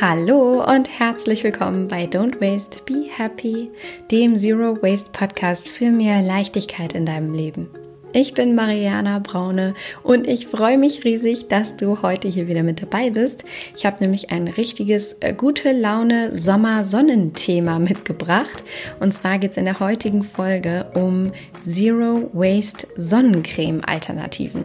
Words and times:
Hallo 0.00 0.64
und 0.64 0.88
herzlich 1.00 1.42
willkommen 1.42 1.88
bei 1.88 2.04
Don't 2.04 2.40
Waste, 2.40 2.82
Be 2.86 3.06
Happy, 3.10 3.68
dem 4.12 4.36
Zero 4.36 4.80
Waste 4.80 5.10
Podcast 5.10 5.68
für 5.68 5.90
mehr 5.90 6.22
Leichtigkeit 6.22 6.92
in 6.92 7.04
deinem 7.04 7.34
Leben. 7.34 7.68
Ich 8.12 8.32
bin 8.32 8.54
Mariana 8.54 9.18
Braune 9.18 9.74
und 10.04 10.28
ich 10.28 10.46
freue 10.46 10.78
mich 10.78 11.02
riesig, 11.04 11.48
dass 11.48 11.76
du 11.76 12.00
heute 12.00 12.28
hier 12.28 12.46
wieder 12.46 12.62
mit 12.62 12.80
dabei 12.80 13.10
bist. 13.10 13.44
Ich 13.76 13.86
habe 13.86 13.96
nämlich 13.98 14.30
ein 14.30 14.46
richtiges 14.46 15.14
äh, 15.14 15.34
gute 15.34 15.72
Laune 15.72 16.32
Sommer-Sonnenthema 16.32 17.78
mitgebracht. 17.80 18.62
Und 19.00 19.12
zwar 19.12 19.40
geht 19.40 19.50
es 19.50 19.56
in 19.56 19.64
der 19.64 19.80
heutigen 19.80 20.22
Folge 20.22 20.86
um 20.94 21.32
Zero 21.62 22.30
Waste 22.32 22.86
Sonnencreme-Alternativen. 22.94 24.64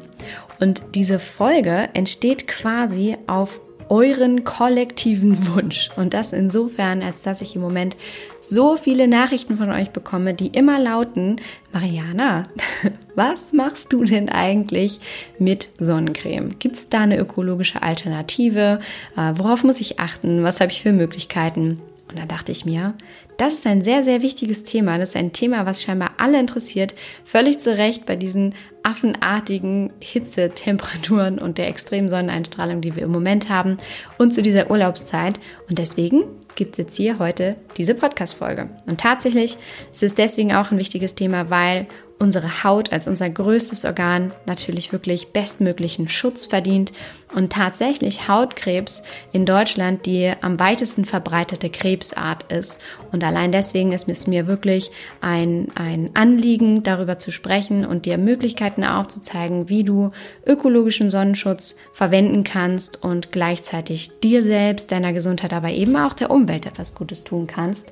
Und 0.59 0.83
diese 0.93 1.17
Folge 1.17 1.89
entsteht 1.95 2.47
quasi 2.47 3.17
auf 3.25 3.59
euren 3.93 4.43
kollektiven 4.43 5.53
Wunsch. 5.53 5.91
Und 5.95 6.15
das 6.15 6.33
insofern, 6.33 7.03
als 7.03 7.21
dass 7.21 7.41
ich 7.41 7.55
im 7.55 7.61
Moment 7.61 7.95
so 8.39 8.75
viele 8.75 9.07
Nachrichten 9.07 9.55
von 9.55 9.69
euch 9.69 9.91
bekomme, 9.91 10.33
die 10.33 10.47
immer 10.47 10.79
lauten, 10.79 11.39
Mariana, 11.71 12.47
was 13.15 13.53
machst 13.53 13.93
du 13.93 14.03
denn 14.03 14.29
eigentlich 14.29 14.99
mit 15.37 15.69
Sonnencreme? 15.77 16.57
Gibt 16.57 16.75
es 16.75 16.89
da 16.89 17.01
eine 17.01 17.19
ökologische 17.19 17.83
Alternative? 17.83 18.79
Äh, 19.15 19.33
worauf 19.35 19.63
muss 19.63 19.79
ich 19.79 19.99
achten? 19.99 20.41
Was 20.41 20.59
habe 20.59 20.71
ich 20.71 20.81
für 20.81 20.91
Möglichkeiten? 20.91 21.79
Und 22.09 22.17
da 22.17 22.25
dachte 22.25 22.51
ich 22.51 22.65
mir, 22.65 22.95
das 23.37 23.53
ist 23.53 23.67
ein 23.67 23.81
sehr, 23.81 24.03
sehr 24.03 24.21
wichtiges 24.21 24.63
Thema. 24.63 24.97
Das 24.97 25.09
ist 25.09 25.15
ein 25.15 25.33
Thema, 25.33 25.65
was 25.65 25.81
scheinbar 25.81 26.11
alle 26.17 26.39
interessiert. 26.39 26.95
Völlig 27.23 27.59
zu 27.59 27.77
Recht 27.77 28.05
bei 28.05 28.15
diesen 28.15 28.53
affenartigen 28.83 29.93
Hitzetemperaturen 29.99 31.39
und 31.39 31.57
der 31.57 31.67
extremen 31.67 32.09
Sonneneinstrahlung, 32.09 32.81
die 32.81 32.95
wir 32.95 33.03
im 33.03 33.11
Moment 33.11 33.49
haben 33.49 33.77
und 34.17 34.33
zu 34.33 34.41
dieser 34.41 34.69
Urlaubszeit. 34.69 35.39
Und 35.69 35.79
deswegen 35.79 36.23
gibt 36.55 36.73
es 36.73 36.77
jetzt 36.77 36.97
hier 36.97 37.19
heute 37.19 37.55
diese 37.77 37.95
Podcast-Folge. 37.95 38.69
Und 38.85 38.99
tatsächlich 38.99 39.57
ist 39.91 40.03
es 40.03 40.15
deswegen 40.15 40.53
auch 40.53 40.71
ein 40.71 40.79
wichtiges 40.79 41.15
Thema, 41.15 41.49
weil 41.49 41.87
unsere 42.23 42.63
Haut 42.63 42.93
als 42.93 43.07
unser 43.07 43.29
größtes 43.29 43.83
Organ 43.83 44.31
natürlich 44.45 44.93
wirklich 44.93 45.33
bestmöglichen 45.33 46.07
Schutz 46.07 46.45
verdient 46.45 46.93
und 47.35 47.51
tatsächlich 47.51 48.29
Hautkrebs 48.29 49.03
in 49.33 49.45
Deutschland 49.45 50.05
die 50.05 50.31
am 50.41 50.59
weitesten 50.59 51.03
verbreitete 51.03 51.69
Krebsart 51.69 52.51
ist. 52.51 52.79
Und 53.11 53.23
allein 53.23 53.51
deswegen 53.51 53.91
ist 53.91 54.07
es 54.07 54.25
mir 54.25 54.47
wirklich 54.47 54.89
ein, 55.19 55.67
ein 55.75 56.11
Anliegen, 56.13 56.83
darüber 56.83 57.17
zu 57.17 57.31
sprechen 57.31 57.85
und 57.85 58.05
dir 58.05 58.17
Möglichkeiten 58.17 58.85
aufzuzeigen, 58.85 59.67
wie 59.67 59.83
du 59.83 60.11
ökologischen 60.45 61.09
Sonnenschutz 61.09 61.75
verwenden 61.91 62.45
kannst 62.45 63.03
und 63.03 63.33
gleichzeitig 63.33 64.19
dir 64.21 64.41
selbst, 64.43 64.91
deiner 64.93 65.11
Gesundheit, 65.11 65.51
aber 65.51 65.71
eben 65.71 65.97
auch 65.97 66.13
der 66.13 66.31
Umwelt 66.31 66.65
etwas 66.65 66.95
Gutes 66.95 67.25
tun 67.25 67.47
kannst. 67.47 67.91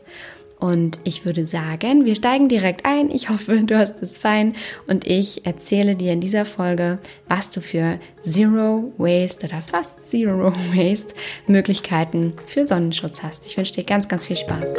Und 0.61 0.99
ich 1.05 1.25
würde 1.25 1.47
sagen, 1.47 2.05
wir 2.05 2.13
steigen 2.13 2.47
direkt 2.47 2.85
ein. 2.85 3.09
Ich 3.09 3.29
hoffe, 3.29 3.63
du 3.63 3.75
hast 3.75 4.01
es 4.03 4.19
fein. 4.19 4.55
Und 4.85 5.07
ich 5.07 5.47
erzähle 5.47 5.95
dir 5.95 6.13
in 6.13 6.21
dieser 6.21 6.45
Folge, 6.45 6.99
was 7.27 7.49
du 7.49 7.61
für 7.61 7.99
Zero 8.19 8.93
Waste 8.99 9.47
oder 9.47 9.63
fast 9.63 10.07
Zero 10.07 10.53
Waste 10.75 11.15
Möglichkeiten 11.47 12.33
für 12.45 12.63
Sonnenschutz 12.63 13.23
hast. 13.23 13.47
Ich 13.47 13.57
wünsche 13.57 13.73
dir 13.73 13.83
ganz, 13.83 14.07
ganz 14.07 14.27
viel 14.27 14.35
Spaß. 14.35 14.75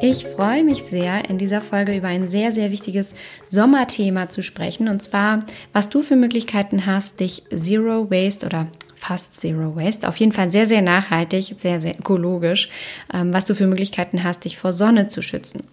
Ich 0.00 0.24
freue 0.24 0.64
mich 0.64 0.82
sehr, 0.84 1.28
in 1.28 1.36
dieser 1.36 1.60
Folge 1.60 1.94
über 1.94 2.08
ein 2.08 2.26
sehr, 2.26 2.52
sehr 2.52 2.70
wichtiges 2.70 3.14
Sommerthema 3.44 4.30
zu 4.30 4.42
sprechen. 4.42 4.88
Und 4.88 5.02
zwar, 5.02 5.40
was 5.74 5.90
du 5.90 6.00
für 6.00 6.16
Möglichkeiten 6.16 6.86
hast, 6.86 7.20
dich 7.20 7.42
Zero 7.54 8.10
Waste 8.10 8.46
oder 8.46 8.68
fast 9.06 9.38
Zero 9.38 9.76
Waste. 9.76 10.08
Auf 10.08 10.16
jeden 10.16 10.32
Fall 10.32 10.50
sehr, 10.50 10.66
sehr 10.66 10.82
nachhaltig, 10.82 11.54
sehr, 11.56 11.80
sehr 11.80 11.98
ökologisch, 11.98 12.70
ähm, 13.12 13.32
was 13.32 13.44
du 13.44 13.54
für 13.54 13.66
Möglichkeiten 13.66 14.24
hast, 14.24 14.44
dich 14.44 14.56
vor 14.56 14.72
Sonne 14.72 15.08
zu 15.08 15.22
schützen. 15.22 15.64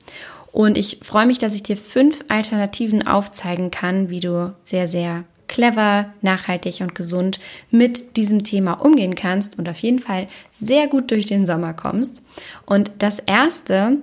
Und 0.52 0.78
ich 0.78 1.00
freue 1.02 1.26
mich, 1.26 1.38
dass 1.38 1.54
ich 1.54 1.64
dir 1.64 1.78
fünf 1.78 2.26
Alternativen 2.28 3.08
aufzeigen 3.08 3.72
kann, 3.72 4.10
wie 4.10 4.20
du 4.20 4.54
sehr, 4.64 4.88
sehr 4.88 5.24
clever, 5.48 6.14
nachhaltig 6.22 6.82
und 6.82 6.96
gesund 6.96 7.40
mit 7.70 8.18
diesem 8.18 8.44
Thema 8.44 8.74
umgehen 8.74 9.16
kannst 9.16 9.58
und 9.58 9.68
auf 9.70 9.78
jeden 9.80 10.00
Fall 10.00 10.28
sehr 10.50 10.88
gut 10.88 11.12
durch 11.12 11.26
den 11.26 11.46
Sommer 11.46 11.74
kommst. 11.74 12.22
Und 12.66 12.92
das 13.00 13.20
erste 13.20 13.98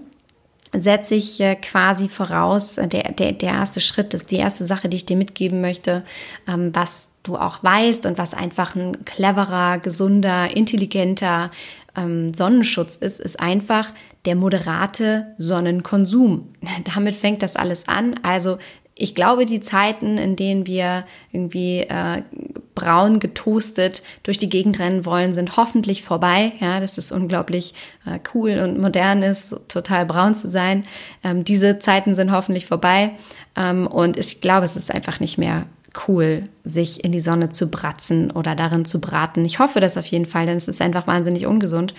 setze 0.76 1.14
ich 1.14 1.40
äh, 1.40 1.56
quasi 1.56 2.08
voraus, 2.08 2.78
äh, 2.78 2.88
der, 2.88 3.12
der, 3.12 3.32
der 3.32 3.50
erste 3.50 3.80
Schritt 3.80 4.14
ist 4.14 4.30
die 4.30 4.36
erste 4.36 4.64
Sache, 4.64 4.88
die 4.88 4.96
ich 4.96 5.06
dir 5.06 5.16
mitgeben 5.16 5.60
möchte, 5.60 6.04
ähm, 6.46 6.70
was 6.74 7.10
du 7.22 7.36
auch 7.36 7.62
weißt 7.62 8.06
und 8.06 8.18
was 8.18 8.34
einfach 8.34 8.74
ein 8.74 9.04
cleverer, 9.04 9.78
gesunder, 9.78 10.54
intelligenter 10.56 11.50
ähm, 11.96 12.34
Sonnenschutz 12.34 12.96
ist, 12.96 13.20
ist 13.20 13.40
einfach 13.40 13.92
der 14.24 14.36
moderate 14.36 15.34
Sonnenkonsum. 15.38 16.48
Damit 16.94 17.14
fängt 17.14 17.42
das 17.42 17.56
alles 17.56 17.88
an. 17.88 18.20
Also 18.22 18.58
ich 19.00 19.14
glaube, 19.14 19.47
die 19.47 19.60
Zeiten, 19.60 20.19
in 20.19 20.34
denen 20.34 20.66
wir 20.66 21.04
irgendwie 21.31 21.81
äh, 21.81 22.22
braun 22.75 23.20
getoastet 23.20 24.03
durch 24.25 24.38
die 24.38 24.48
Gegend 24.48 24.81
rennen 24.81 25.06
wollen, 25.06 25.32
sind 25.32 25.56
hoffentlich 25.56 26.03
vorbei. 26.03 26.53
Ja, 26.59 26.81
das 26.81 26.98
ist 26.98 27.12
unglaublich 27.12 27.75
äh, 28.04 28.19
cool 28.34 28.58
und 28.58 28.78
modern 28.78 29.22
ist, 29.22 29.54
total 29.69 30.04
braun 30.04 30.34
zu 30.34 30.50
sein. 30.50 30.84
Ähm, 31.22 31.44
diese 31.44 31.78
Zeiten 31.78 32.16
sind 32.16 32.32
hoffentlich 32.32 32.66
vorbei. 32.66 33.12
Ähm, 33.56 33.87
und 33.87 34.16
ich 34.16 34.41
glaube, 34.41 34.66
es 34.66 34.75
ist 34.75 34.92
einfach 34.92 35.20
nicht 35.20 35.38
mehr 35.38 35.66
cool, 36.08 36.48
sich 36.68 37.04
in 37.04 37.12
die 37.12 37.20
Sonne 37.20 37.50
zu 37.50 37.70
bratzen 37.70 38.30
oder 38.30 38.54
darin 38.54 38.84
zu 38.84 39.00
braten. 39.00 39.44
Ich 39.44 39.58
hoffe 39.58 39.80
das 39.80 39.96
auf 39.96 40.06
jeden 40.06 40.26
Fall, 40.26 40.46
denn 40.46 40.56
es 40.56 40.68
ist 40.68 40.80
einfach 40.80 41.06
wahnsinnig 41.06 41.46
ungesund. 41.46 41.94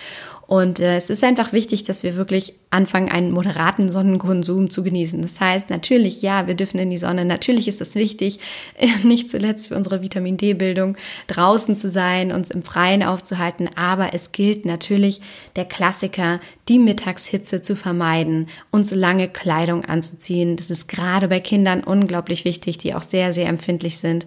Und 0.49 0.79
äh, 0.79 0.95
es 0.95 1.11
ist 1.11 1.23
einfach 1.23 1.53
wichtig, 1.53 1.83
dass 1.83 2.01
wir 2.01 2.15
wirklich 2.15 2.55
anfangen, 2.71 3.07
einen 3.07 3.29
moderaten 3.29 3.87
Sonnenkonsum 3.87 4.71
zu 4.71 4.81
genießen. 4.81 5.21
Das 5.21 5.39
heißt, 5.39 5.69
natürlich, 5.69 6.23
ja, 6.23 6.47
wir 6.47 6.55
dürfen 6.55 6.79
in 6.79 6.89
die 6.89 6.97
Sonne. 6.97 7.23
Natürlich 7.23 7.67
ist 7.67 7.81
es 7.81 7.93
wichtig, 7.93 8.39
nicht 9.03 9.29
zuletzt 9.29 9.67
für 9.67 9.75
unsere 9.75 10.01
Vitamin 10.01 10.37
D-Bildung 10.37 10.97
draußen 11.27 11.77
zu 11.77 11.91
sein, 11.91 12.31
uns 12.31 12.49
im 12.49 12.63
Freien 12.63 13.03
aufzuhalten. 13.03 13.69
Aber 13.75 14.15
es 14.15 14.31
gilt 14.31 14.65
natürlich 14.65 15.21
der 15.55 15.65
Klassiker, 15.65 16.39
die 16.67 16.79
Mittagshitze 16.79 17.61
zu 17.61 17.75
vermeiden, 17.75 18.47
uns 18.71 18.89
lange 18.89 19.29
Kleidung 19.29 19.85
anzuziehen. 19.85 20.55
Das 20.55 20.71
ist 20.71 20.87
gerade 20.87 21.27
bei 21.27 21.41
Kindern 21.41 21.83
unglaublich 21.83 22.43
wichtig, 22.43 22.79
die 22.79 22.95
auch 22.95 23.03
sehr, 23.03 23.33
sehr 23.33 23.49
empfindlich 23.49 23.99
sind 23.99 24.25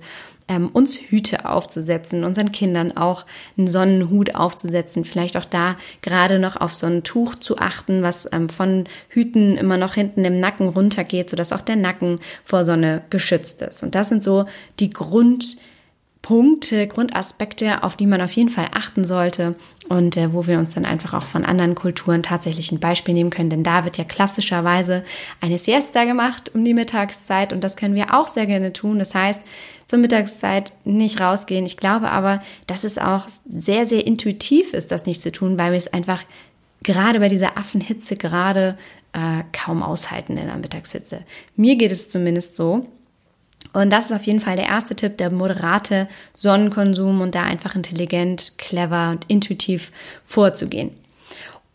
ähm, 0.48 0.68
uns 0.68 0.96
Hüte 0.96 1.48
aufzusetzen, 1.48 2.24
unseren 2.24 2.52
Kindern 2.52 2.96
auch 2.96 3.26
einen 3.56 3.66
Sonnenhut 3.66 4.34
aufzusetzen, 4.34 5.04
vielleicht 5.04 5.36
auch 5.36 5.44
da 5.44 5.76
gerade 6.00 6.38
noch 6.38 6.56
auf 6.56 6.74
so 6.74 6.86
ein 6.86 7.02
Tuch 7.02 7.34
zu 7.36 7.58
achten, 7.58 8.02
was 8.02 8.28
ähm, 8.32 8.48
von 8.48 8.86
Hüten 9.08 9.56
immer 9.56 9.76
noch 9.76 9.94
hinten 9.94 10.24
im 10.24 10.38
Nacken 10.38 10.68
runtergeht, 10.68 11.30
sodass 11.30 11.52
auch 11.52 11.62
der 11.62 11.76
Nacken 11.76 12.20
vor 12.44 12.64
Sonne 12.64 13.02
geschützt 13.10 13.62
ist. 13.62 13.82
Und 13.82 13.94
das 13.94 14.08
sind 14.08 14.22
so 14.22 14.46
die 14.78 14.90
Grund 14.90 15.56
Punkte, 16.22 16.86
Grundaspekte, 16.86 17.82
auf 17.82 17.96
die 17.96 18.06
man 18.06 18.22
auf 18.22 18.32
jeden 18.32 18.48
Fall 18.48 18.68
achten 18.72 19.04
sollte 19.04 19.56
und 19.88 20.16
äh, 20.16 20.32
wo 20.32 20.46
wir 20.46 20.60
uns 20.60 20.72
dann 20.74 20.84
einfach 20.84 21.14
auch 21.14 21.26
von 21.26 21.44
anderen 21.44 21.74
Kulturen 21.74 22.22
tatsächlich 22.22 22.70
ein 22.70 22.78
Beispiel 22.78 23.12
nehmen 23.12 23.30
können. 23.30 23.50
Denn 23.50 23.64
da 23.64 23.84
wird 23.84 23.98
ja 23.98 24.04
klassischerweise 24.04 25.04
eine 25.40 25.58
Siesta 25.58 26.04
gemacht 26.04 26.52
um 26.54 26.64
die 26.64 26.74
Mittagszeit 26.74 27.52
und 27.52 27.64
das 27.64 27.76
können 27.76 27.96
wir 27.96 28.14
auch 28.14 28.28
sehr 28.28 28.46
gerne 28.46 28.72
tun. 28.72 29.00
Das 29.00 29.16
heißt, 29.16 29.42
zur 29.86 29.98
Mittagszeit 29.98 30.72
nicht 30.84 31.20
rausgehen. 31.20 31.66
Ich 31.66 31.76
glaube 31.76 32.10
aber, 32.10 32.42
dass 32.66 32.84
es 32.84 32.98
auch 32.98 33.28
sehr, 33.48 33.86
sehr 33.86 34.06
intuitiv 34.06 34.72
ist, 34.72 34.90
das 34.90 35.06
nicht 35.06 35.20
zu 35.20 35.32
tun, 35.32 35.58
weil 35.58 35.72
wir 35.72 35.78
es 35.78 35.92
einfach 35.92 36.24
gerade 36.82 37.20
bei 37.20 37.28
dieser 37.28 37.56
Affenhitze 37.56 38.16
gerade 38.16 38.76
äh, 39.12 39.44
kaum 39.52 39.82
aushalten 39.82 40.36
in 40.36 40.46
der 40.46 40.56
Mittagshitze. 40.56 41.22
Mir 41.56 41.76
geht 41.76 41.92
es 41.92 42.08
zumindest 42.08 42.56
so. 42.56 42.86
Und 43.72 43.90
das 43.90 44.06
ist 44.06 44.12
auf 44.12 44.24
jeden 44.24 44.40
Fall 44.40 44.56
der 44.56 44.66
erste 44.66 44.94
Tipp, 44.94 45.16
der 45.18 45.30
moderate 45.30 46.08
Sonnenkonsum 46.34 47.20
und 47.20 47.34
da 47.34 47.42
einfach 47.44 47.74
intelligent, 47.74 48.54
clever 48.58 49.10
und 49.10 49.24
intuitiv 49.28 49.92
vorzugehen. 50.24 50.90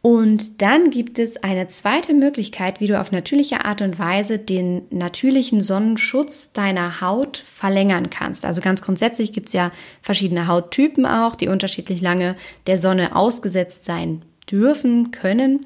Und 0.01 0.61
dann 0.61 0.89
gibt 0.89 1.19
es 1.19 1.43
eine 1.43 1.67
zweite 1.67 2.13
Möglichkeit, 2.13 2.79
wie 2.79 2.87
du 2.87 2.99
auf 2.99 3.11
natürliche 3.11 3.65
Art 3.65 3.81
und 3.81 3.99
Weise 3.99 4.39
den 4.39 4.83
natürlichen 4.89 5.59
Sonnenschutz 5.59 6.53
deiner 6.53 7.01
Haut 7.01 7.37
verlängern 7.37 8.09
kannst. 8.09 8.45
Also 8.45 8.61
ganz 8.61 8.81
grundsätzlich 8.81 9.33
gibt 9.33 9.47
es 9.47 9.53
ja 9.53 9.71
verschiedene 10.01 10.47
Hauttypen 10.47 11.05
auch, 11.05 11.35
die 11.35 11.47
unterschiedlich 11.47 11.99
lange 11.99 12.35
der 12.67 12.77
Sonne 12.77 13.15
ausgesetzt 13.15 13.83
sein 13.83 14.21
dürfen, 14.49 15.11
können. 15.11 15.61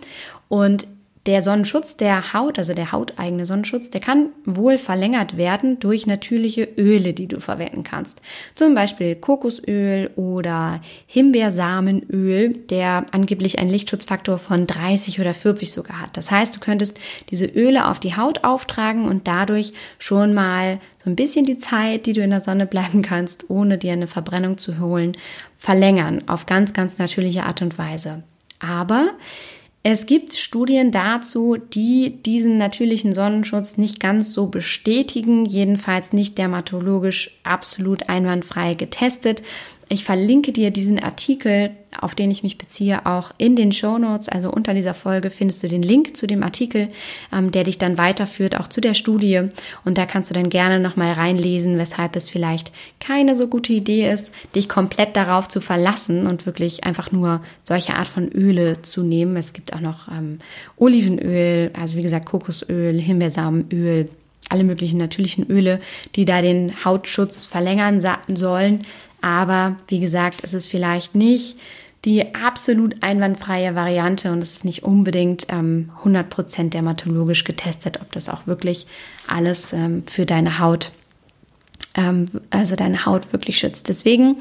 Und 0.47 0.87
der 1.27 1.43
Sonnenschutz 1.43 1.97
der 1.97 2.33
Haut, 2.33 2.57
also 2.57 2.73
der 2.73 2.91
hauteigene 2.91 3.45
Sonnenschutz, 3.45 3.91
der 3.91 4.01
kann 4.01 4.29
wohl 4.43 4.79
verlängert 4.79 5.37
werden 5.37 5.79
durch 5.79 6.07
natürliche 6.07 6.67
Öle, 6.77 7.13
die 7.13 7.27
du 7.27 7.39
verwenden 7.39 7.83
kannst. 7.83 8.21
Zum 8.55 8.73
Beispiel 8.73 9.15
Kokosöl 9.15 10.09
oder 10.15 10.81
Himbeersamenöl, 11.05 12.49
der 12.69 13.05
angeblich 13.11 13.59
einen 13.59 13.69
Lichtschutzfaktor 13.69 14.39
von 14.39 14.65
30 14.65 15.19
oder 15.19 15.35
40 15.35 15.71
sogar 15.71 16.01
hat. 16.01 16.17
Das 16.17 16.31
heißt, 16.31 16.55
du 16.55 16.59
könntest 16.59 16.97
diese 17.29 17.45
Öle 17.45 17.87
auf 17.87 17.99
die 17.99 18.15
Haut 18.17 18.43
auftragen 18.43 19.05
und 19.05 19.27
dadurch 19.27 19.73
schon 19.99 20.33
mal 20.33 20.79
so 21.03 21.09
ein 21.09 21.15
bisschen 21.15 21.45
die 21.45 21.59
Zeit, 21.59 22.07
die 22.07 22.13
du 22.13 22.21
in 22.21 22.31
der 22.31 22.41
Sonne 22.41 22.65
bleiben 22.65 23.03
kannst, 23.03 23.49
ohne 23.49 23.77
dir 23.77 23.93
eine 23.93 24.07
Verbrennung 24.07 24.57
zu 24.57 24.79
holen, 24.79 25.15
verlängern 25.59 26.23
auf 26.27 26.47
ganz, 26.47 26.73
ganz 26.73 26.97
natürliche 26.97 27.43
Art 27.43 27.61
und 27.61 27.77
Weise. 27.77 28.23
Aber 28.59 29.11
es 29.83 30.05
gibt 30.05 30.33
Studien 30.33 30.91
dazu, 30.91 31.57
die 31.57 32.21
diesen 32.23 32.59
natürlichen 32.59 33.13
Sonnenschutz 33.13 33.77
nicht 33.77 33.99
ganz 33.99 34.31
so 34.31 34.47
bestätigen, 34.47 35.45
jedenfalls 35.45 36.13
nicht 36.13 36.37
dermatologisch 36.37 37.31
absolut 37.43 38.07
einwandfrei 38.07 38.75
getestet. 38.75 39.41
Ich 39.91 40.05
verlinke 40.05 40.53
dir 40.53 40.71
diesen 40.71 41.03
Artikel, 41.03 41.71
auf 41.99 42.15
den 42.15 42.31
ich 42.31 42.43
mich 42.43 42.57
beziehe, 42.57 43.05
auch 43.05 43.31
in 43.37 43.57
den 43.57 43.73
Show 43.73 43.97
Notes. 43.97 44.29
Also 44.29 44.49
unter 44.49 44.73
dieser 44.73 44.93
Folge 44.93 45.29
findest 45.29 45.61
du 45.63 45.67
den 45.67 45.81
Link 45.81 46.15
zu 46.15 46.27
dem 46.27 46.43
Artikel, 46.43 46.87
ähm, 47.33 47.51
der 47.51 47.65
dich 47.65 47.77
dann 47.77 47.97
weiterführt, 47.97 48.57
auch 48.57 48.69
zu 48.69 48.79
der 48.79 48.93
Studie. 48.93 49.49
Und 49.83 49.97
da 49.97 50.05
kannst 50.05 50.29
du 50.29 50.33
dann 50.33 50.49
gerne 50.49 50.79
nochmal 50.79 51.11
reinlesen, 51.11 51.77
weshalb 51.77 52.15
es 52.15 52.29
vielleicht 52.29 52.71
keine 53.01 53.35
so 53.35 53.47
gute 53.47 53.73
Idee 53.73 54.09
ist, 54.09 54.31
dich 54.55 54.69
komplett 54.69 55.17
darauf 55.17 55.49
zu 55.49 55.59
verlassen 55.59 56.25
und 56.25 56.45
wirklich 56.45 56.85
einfach 56.85 57.11
nur 57.11 57.41
solche 57.61 57.95
Art 57.95 58.07
von 58.07 58.29
Öle 58.29 58.81
zu 58.83 59.03
nehmen. 59.03 59.35
Es 59.35 59.51
gibt 59.51 59.73
auch 59.73 59.81
noch 59.81 60.07
ähm, 60.07 60.39
Olivenöl, 60.77 61.69
also 61.77 61.97
wie 61.97 62.01
gesagt 62.01 62.27
Kokosöl, 62.27 62.97
Himbeersamenöl, 62.97 64.07
alle 64.51 64.63
möglichen 64.63 64.97
natürlichen 64.97 65.49
Öle, 65.49 65.79
die 66.15 66.25
da 66.25 66.41
den 66.41 66.83
Hautschutz 66.83 67.45
verlängern 67.45 67.99
sollen. 68.35 68.81
Aber 69.21 69.77
wie 69.87 69.99
gesagt, 69.99 70.39
es 70.43 70.53
ist 70.53 70.67
vielleicht 70.67 71.15
nicht 71.15 71.57
die 72.05 72.33
absolut 72.33 72.95
einwandfreie 73.03 73.75
Variante 73.75 74.31
und 74.31 74.39
es 74.39 74.53
ist 74.53 74.65
nicht 74.65 74.83
unbedingt 74.83 75.47
ähm, 75.49 75.91
100% 76.03 76.69
dermatologisch 76.69 77.43
getestet, 77.43 78.01
ob 78.01 78.11
das 78.11 78.27
auch 78.27 78.47
wirklich 78.47 78.87
alles 79.27 79.71
ähm, 79.71 80.03
für 80.07 80.25
deine 80.25 80.57
Haut, 80.57 80.91
ähm, 81.93 82.25
also 82.49 82.75
deine 82.75 83.05
Haut 83.05 83.31
wirklich 83.33 83.59
schützt. 83.59 83.87
Deswegen, 83.87 84.37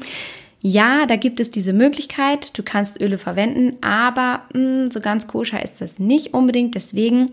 ja, 0.63 1.05
da 1.05 1.17
gibt 1.17 1.39
es 1.39 1.51
diese 1.51 1.73
Möglichkeit, 1.73 2.57
du 2.57 2.63
kannst 2.63 2.99
Öle 2.99 3.19
verwenden, 3.19 3.77
aber 3.81 4.41
mh, 4.53 4.63
hm, 4.63 4.91
so 4.91 4.99
ganz 4.99 5.27
koscher 5.27 5.63
ist 5.63 5.81
das 5.81 5.99
nicht 5.99 6.33
unbedingt. 6.33 6.73
Deswegen 6.73 7.31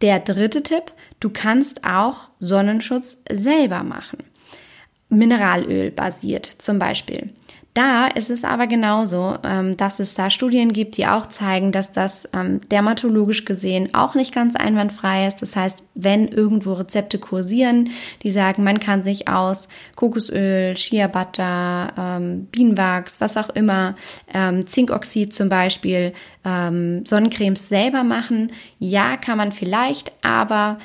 der 0.00 0.20
dritte 0.20 0.62
Tipp, 0.62 0.92
du 1.26 1.32
kannst 1.32 1.82
auch 1.82 2.30
Sonnenschutz 2.38 3.24
selber 3.28 3.82
machen. 3.82 4.18
Mineralöl 5.08 5.90
basiert 5.90 6.46
zum 6.46 6.78
Beispiel. 6.78 7.32
Da 7.76 8.06
ist 8.06 8.30
es 8.30 8.42
aber 8.42 8.68
genauso, 8.68 9.36
ähm, 9.44 9.76
dass 9.76 10.00
es 10.00 10.14
da 10.14 10.30
Studien 10.30 10.72
gibt, 10.72 10.96
die 10.96 11.06
auch 11.06 11.26
zeigen, 11.26 11.72
dass 11.72 11.92
das 11.92 12.26
ähm, 12.32 12.62
dermatologisch 12.70 13.44
gesehen 13.44 13.94
auch 13.94 14.14
nicht 14.14 14.34
ganz 14.34 14.56
einwandfrei 14.56 15.26
ist. 15.26 15.42
Das 15.42 15.56
heißt, 15.56 15.82
wenn 15.94 16.26
irgendwo 16.28 16.72
Rezepte 16.72 17.18
kursieren, 17.18 17.90
die 18.22 18.30
sagen, 18.30 18.64
man 18.64 18.80
kann 18.80 19.02
sich 19.02 19.28
aus 19.28 19.68
Kokosöl, 19.94 20.74
Shea 20.78 21.06
Butter, 21.06 21.92
ähm, 21.98 22.46
Bienenwachs, 22.46 23.20
was 23.20 23.36
auch 23.36 23.50
immer, 23.50 23.94
Zinkoxid 24.66 25.34
zum 25.34 25.50
Beispiel, 25.50 26.12
Sonnencremes 26.44 27.68
selber 27.68 28.04
machen, 28.04 28.52
ja, 28.78 29.16
kann 29.16 29.38
man 29.38 29.52
vielleicht, 29.52 30.12
aber 30.22 30.78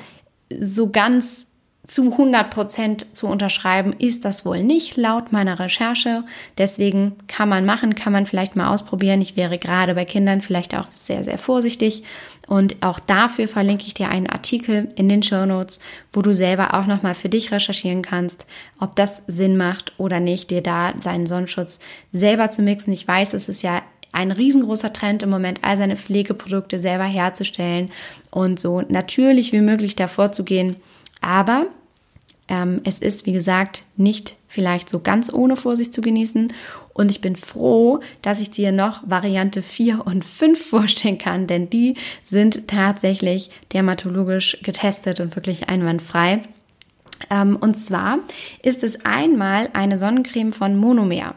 so 0.60 0.90
ganz 0.90 1.48
zu 1.88 2.12
100 2.12 2.50
Prozent 2.50 3.16
zu 3.18 3.28
unterschreiben 3.28 3.94
ist 3.98 4.24
das 4.24 4.46
wohl 4.46 4.64
nicht, 4.64 4.96
laut 4.96 5.34
meiner 5.34 5.60
Recherche. 5.60 6.24
Deswegen 6.58 7.16
kann 7.28 7.50
man 7.50 7.66
machen, 7.66 7.96
kann 7.96 8.14
man 8.14 8.26
vielleicht 8.26 8.56
mal 8.56 8.74
ausprobieren. 8.74 9.22
Ich 9.22 9.36
wäre 9.36 9.58
gerade 9.58 9.94
bei 9.94 10.06
Kindern 10.06 10.42
vielleicht 10.42 10.74
auch 10.74 10.88
sehr, 10.96 11.24
sehr 11.24 11.38
vorsichtig. 11.38 12.04
Und 12.48 12.82
auch 12.82 13.00
dafür 13.00 13.48
verlinke 13.48 13.86
ich 13.88 13.94
dir 13.94 14.10
einen 14.10 14.28
Artikel 14.28 14.92
in 14.96 15.10
den 15.10 15.22
Show 15.22 15.46
Notes, 15.46 15.80
wo 16.14 16.22
du 16.22 16.34
selber 16.34 16.74
auch 16.74 16.86
nochmal 16.86 17.16
für 17.16 17.30
dich 17.30 17.52
recherchieren 17.52 18.02
kannst, 18.02 18.46
ob 18.80 18.96
das 18.96 19.24
Sinn 19.28 19.58
macht 19.58 19.94
oder 19.98 20.20
nicht, 20.20 20.50
dir 20.50 20.62
da 20.62 20.94
seinen 21.02 21.28
Sonnenschutz 21.28 21.82
selber 22.14 22.50
zu 22.50 22.62
mixen. 22.62 22.94
Ich 22.94 23.08
weiß, 23.08 23.34
es 23.34 23.50
ist 23.50 23.64
ja 23.64 23.82
ein 24.12 24.32
riesengroßer 24.32 24.94
Trend 24.94 25.24
im 25.24 25.30
Moment, 25.30 25.60
all 25.64 25.78
seine 25.78 25.98
Pflegeprodukte 25.98 26.80
selber 26.80 27.06
herzustellen 27.06 27.92
und 28.30 28.60
so 28.60 28.82
natürlich 28.82 29.52
wie 29.52 29.62
möglich 29.62 29.96
davor 29.96 30.32
zu 30.32 30.44
gehen. 30.44 30.76
Aber 31.22 31.68
ähm, 32.48 32.82
es 32.84 33.00
ist, 33.00 33.26
wie 33.26 33.34
gesagt, 33.34 33.84
nicht 33.96 34.36
vielleicht 34.48 34.90
so 34.90 35.00
ganz 35.00 35.32
ohne 35.32 35.56
Vorsicht 35.56 35.94
zu 35.94 36.02
genießen. 36.02 36.52
Und 36.94 37.10
ich 37.10 37.22
bin 37.22 37.38
froh, 37.38 38.02
dass 38.22 38.42
ich 38.42 38.52
dir 38.52 38.74
noch 38.74 39.02
Variante 39.10 39.64
4 39.64 40.06
und 40.06 40.26
5 40.26 40.62
vorstellen 40.70 41.18
kann, 41.18 41.48
denn 41.48 41.70
die 41.70 41.96
sind 42.22 42.68
tatsächlich 42.68 43.50
dermatologisch 43.72 44.58
getestet 44.62 45.22
und 45.22 45.36
wirklich 45.36 45.70
einwandfrei. 45.70 46.44
Ähm, 47.30 47.56
und 47.56 47.76
zwar 47.76 48.20
ist 48.62 48.84
es 48.84 49.06
einmal 49.06 49.70
eine 49.74 49.98
Sonnencreme 49.98 50.52
von 50.52 50.76
Monomer. 50.76 51.36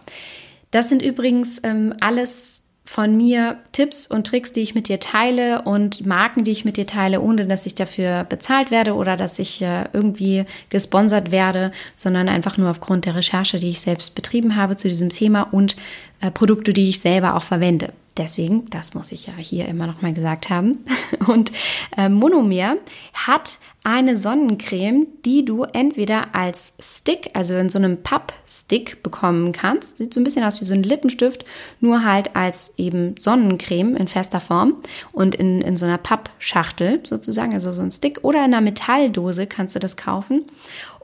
Das 0.73 0.89
sind 0.89 1.03
übrigens 1.03 1.61
ähm, 1.63 1.95
alles 2.01 2.64
von 2.85 3.17
mir 3.17 3.57
Tipps 3.73 4.07
und 4.07 4.27
Tricks, 4.27 4.53
die 4.53 4.61
ich 4.61 4.75
mit 4.75 4.89
dir 4.89 5.01
teile 5.01 5.63
und 5.63 6.05
Marken, 6.05 6.45
die 6.45 6.51
ich 6.51 6.65
mit 6.65 6.77
dir 6.77 6.87
teile, 6.87 7.21
ohne 7.21 7.47
dass 7.47 7.67
ich 7.67 7.75
dafür 7.75 8.25
bezahlt 8.25 8.71
werde 8.71 8.95
oder 8.95 9.17
dass 9.17 9.39
ich 9.39 9.63
äh, 9.63 9.87
irgendwie 9.93 10.45
gesponsert 10.69 11.31
werde, 11.31 11.73
sondern 11.95 12.29
einfach 12.29 12.59
nur 12.59 12.71
aufgrund 12.71 13.07
der 13.07 13.17
Recherche, 13.17 13.59
die 13.59 13.71
ich 13.71 13.81
selbst 13.81 14.15
betrieben 14.15 14.57
habe 14.57 14.77
zu 14.77 14.89
diesem 14.89 15.09
Thema 15.09 15.43
und 15.43 15.77
äh, 16.21 16.31
Produkte, 16.31 16.73
die 16.75 16.91
ich 16.91 17.01
selber 17.01 17.37
auch 17.37 17.43
verwende. 17.43 17.93
Deswegen, 18.17 18.71
das 18.71 18.95
muss 18.95 19.11
ich 19.11 19.27
ja 19.27 19.33
hier 19.37 19.67
immer 19.67 19.89
noch 19.89 20.01
mal 20.01 20.13
gesagt 20.13 20.49
haben. 20.49 20.85
Und 21.27 21.51
äh, 21.97 22.09
Monomer 22.09 22.77
hat 23.13 23.59
eine 23.83 24.17
Sonnencreme, 24.17 25.07
die 25.25 25.45
du 25.45 25.65
entweder 25.65 26.35
als 26.35 26.75
Stick, 26.81 27.31
also 27.35 27.55
in 27.55 27.69
so 27.69 27.79
einem 27.79 28.03
Pappstick 28.03 29.03
bekommen 29.03 29.53
kannst. 29.53 29.99
Sieht 29.99 30.15
so 30.15 30.21
ein 30.21 30.25
bisschen 30.25 30.45
aus 30.45 30.61
wie 30.61 30.65
so 30.65 30.75
ein 30.75 30.83
Lippenstift, 30.83 31.45
nur 31.81 32.05
halt 32.05 32.35
als 32.35 32.79
eben 32.79 33.15
Sonnencreme 33.19 33.97
in 33.97 34.09
fester 34.09 34.41
Form 34.41 34.77
und 35.13 35.35
in, 35.35 35.61
in 35.61 35.77
so 35.77 35.85
einer 35.85 35.99
Pappschachtel 35.99 37.01
sozusagen, 37.05 37.53
also 37.53 37.73
so 37.73 37.83
ein 37.83 37.91
Stick 37.91 38.21
oder 38.23 38.39
in 38.39 38.55
einer 38.55 38.63
Metalldose 38.63 39.47
kannst 39.47 39.75
du 39.75 39.81
das 39.81 39.97
kaufen 39.97 40.45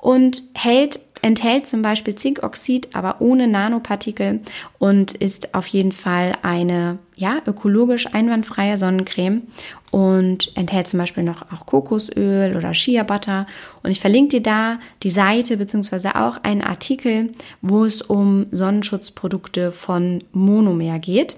und 0.01 0.43
hält 0.55 1.01
enthält 1.23 1.67
zum 1.67 1.83
Beispiel 1.83 2.15
Zinkoxid, 2.15 2.95
aber 2.95 3.21
ohne 3.21 3.47
Nanopartikel 3.47 4.41
und 4.79 5.13
ist 5.13 5.55
auf 5.55 5.67
jeden 5.67 5.93
Fall 5.93 6.33
eine 6.43 6.99
ja, 7.17 7.39
ökologisch 7.47 8.07
einwandfreie 8.07 8.79
Sonnencreme 8.79 9.43
und 9.91 10.57
enthält 10.57 10.89
zum 10.89 10.99
Beispiel 10.99 11.23
noch 11.23 11.43
auch 11.53 11.67
Kokosöl 11.67 12.57
oder 12.57 12.73
Shea 12.73 13.03
Butter. 13.03 13.47
Und 13.83 13.91
ich 13.91 14.01
verlinke 14.01 14.37
dir 14.37 14.43
da 14.43 14.79
die 15.03 15.11
Seite 15.11 15.57
beziehungsweise 15.57 16.15
auch 16.15 16.43
einen 16.43 16.63
Artikel, 16.63 17.31
wo 17.61 17.85
es 17.85 18.01
um 18.01 18.47
Sonnenschutzprodukte 18.51 19.73
von 19.73 20.25
Monomer 20.33 20.99
geht. 20.99 21.37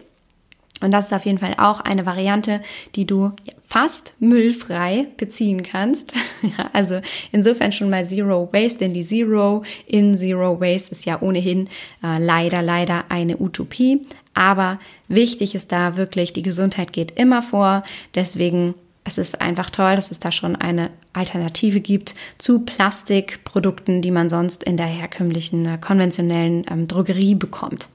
Und 0.82 0.90
das 0.90 1.06
ist 1.06 1.12
auf 1.12 1.24
jeden 1.24 1.38
Fall 1.38 1.54
auch 1.58 1.80
eine 1.80 2.06
Variante, 2.06 2.60
die 2.94 3.06
du 3.06 3.32
fast 3.60 4.14
müllfrei 4.18 5.06
beziehen 5.16 5.62
kannst. 5.62 6.12
ja, 6.42 6.70
also 6.72 7.00
insofern 7.30 7.72
schon 7.72 7.90
mal 7.90 8.04
Zero 8.04 8.48
Waste, 8.52 8.80
denn 8.80 8.94
die 8.94 9.04
Zero 9.04 9.62
in 9.86 10.16
Zero 10.16 10.60
Waste 10.60 10.90
ist 10.90 11.06
ja 11.06 11.20
ohnehin 11.22 11.68
äh, 12.02 12.18
leider, 12.18 12.62
leider 12.62 13.04
eine 13.08 13.38
Utopie. 13.38 14.02
Aber 14.34 14.78
wichtig 15.08 15.54
ist 15.54 15.72
da 15.72 15.96
wirklich, 15.96 16.32
die 16.32 16.42
Gesundheit 16.42 16.92
geht 16.92 17.12
immer 17.12 17.42
vor. 17.42 17.84
Deswegen 18.14 18.74
es 19.04 19.18
ist 19.18 19.40
einfach 19.40 19.70
toll, 19.70 19.96
dass 19.96 20.10
es 20.10 20.20
da 20.20 20.30
schon 20.30 20.54
eine 20.54 20.90
Alternative 21.12 21.80
gibt 21.80 22.14
zu 22.38 22.60
Plastikprodukten, 22.60 24.00
die 24.00 24.12
man 24.12 24.28
sonst 24.28 24.62
in 24.62 24.76
der 24.76 24.86
herkömmlichen, 24.86 25.66
äh, 25.66 25.78
konventionellen 25.78 26.64
ähm, 26.70 26.86
Drogerie 26.86 27.34
bekommt. 27.34 27.88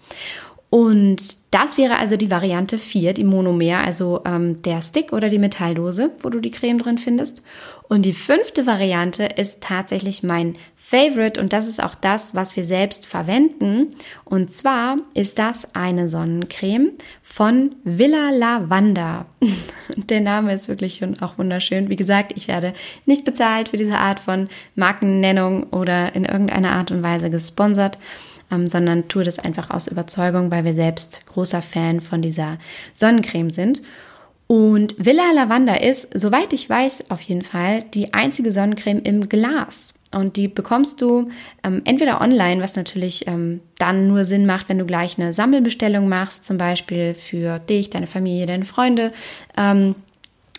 Und 0.69 1.37
das 1.51 1.77
wäre 1.77 1.97
also 1.97 2.17
die 2.17 2.29
Variante 2.29 2.77
4, 2.77 3.13
die 3.13 3.23
Monomer, 3.23 3.79
also 3.85 4.21
ähm, 4.25 4.61
der 4.63 4.81
Stick 4.81 5.13
oder 5.13 5.29
die 5.29 5.39
Metalldose, 5.39 6.11
wo 6.21 6.29
du 6.29 6.41
die 6.41 6.51
Creme 6.51 6.77
drin 6.77 6.97
findest. 6.97 7.41
Und 7.87 8.03
die 8.03 8.13
fünfte 8.13 8.65
Variante 8.65 9.23
ist 9.23 9.61
tatsächlich 9.61 10.23
mein 10.23 10.57
Favorite 10.75 11.39
und 11.39 11.51
das 11.51 11.67
ist 11.67 11.83
auch 11.83 11.95
das, 11.95 12.33
was 12.33 12.55
wir 12.55 12.63
selbst 12.63 13.05
verwenden. 13.05 13.91
Und 14.25 14.51
zwar 14.51 14.97
ist 15.13 15.39
das 15.39 15.73
eine 15.75 16.07
Sonnencreme 16.07 16.91
von 17.21 17.75
Villa 17.83 18.29
Lavanda. 18.31 19.25
Der 19.95 20.21
Name 20.21 20.53
ist 20.53 20.67
wirklich 20.67 20.97
schon 20.97 21.19
auch 21.21 21.37
wunderschön. 21.37 21.89
Wie 21.89 21.97
gesagt, 21.97 22.33
ich 22.35 22.47
werde 22.47 22.73
nicht 23.05 23.25
bezahlt 23.25 23.69
für 23.69 23.77
diese 23.77 23.97
Art 23.97 24.19
von 24.19 24.47
Markennennung 24.75 25.63
oder 25.71 26.15
in 26.15 26.23
irgendeiner 26.23 26.71
Art 26.71 26.91
und 26.91 27.03
Weise 27.03 27.29
gesponsert 27.29 27.99
ähm, 28.51 28.67
sondern 28.67 29.07
tue 29.07 29.23
das 29.23 29.39
einfach 29.39 29.69
aus 29.69 29.87
Überzeugung, 29.87 30.51
weil 30.51 30.65
wir 30.65 30.73
selbst 30.73 31.25
großer 31.27 31.61
Fan 31.61 32.01
von 32.01 32.21
dieser 32.21 32.57
Sonnencreme 32.93 33.51
sind. 33.51 33.81
Und 34.47 34.95
Villa 34.97 35.31
Lavanda 35.35 35.75
ist, 35.75 36.17
soweit 36.17 36.53
ich 36.53 36.69
weiß, 36.69 37.11
auf 37.11 37.21
jeden 37.21 37.41
Fall 37.41 37.83
die 37.83 38.13
einzige 38.13 38.53
Sonnencreme 38.53 39.01
im 39.01 39.27
Glas. 39.27 39.93
Und 40.15 40.37
die 40.37 40.47
bekommst 40.47 41.01
du 41.01 41.29
ähm, 41.65 41.81
entweder 41.83 42.21
online, 42.21 42.61
was 42.61 42.77
natürlich 42.77 43.27
ähm, 43.27 43.59
dann 43.77 44.07
nur 44.07 44.23
Sinn 44.23 44.45
macht, 44.45 44.69
wenn 44.69 44.77
du 44.77 44.85
gleich 44.85 45.19
eine 45.19 45.33
Sammelbestellung 45.33 46.07
machst, 46.07 46.45
zum 46.45 46.57
Beispiel 46.57 47.13
für 47.13 47.59
dich, 47.59 47.89
deine 47.89 48.07
Familie, 48.07 48.45
deine 48.45 48.63
Freunde. 48.63 49.11
Ähm, 49.57 49.95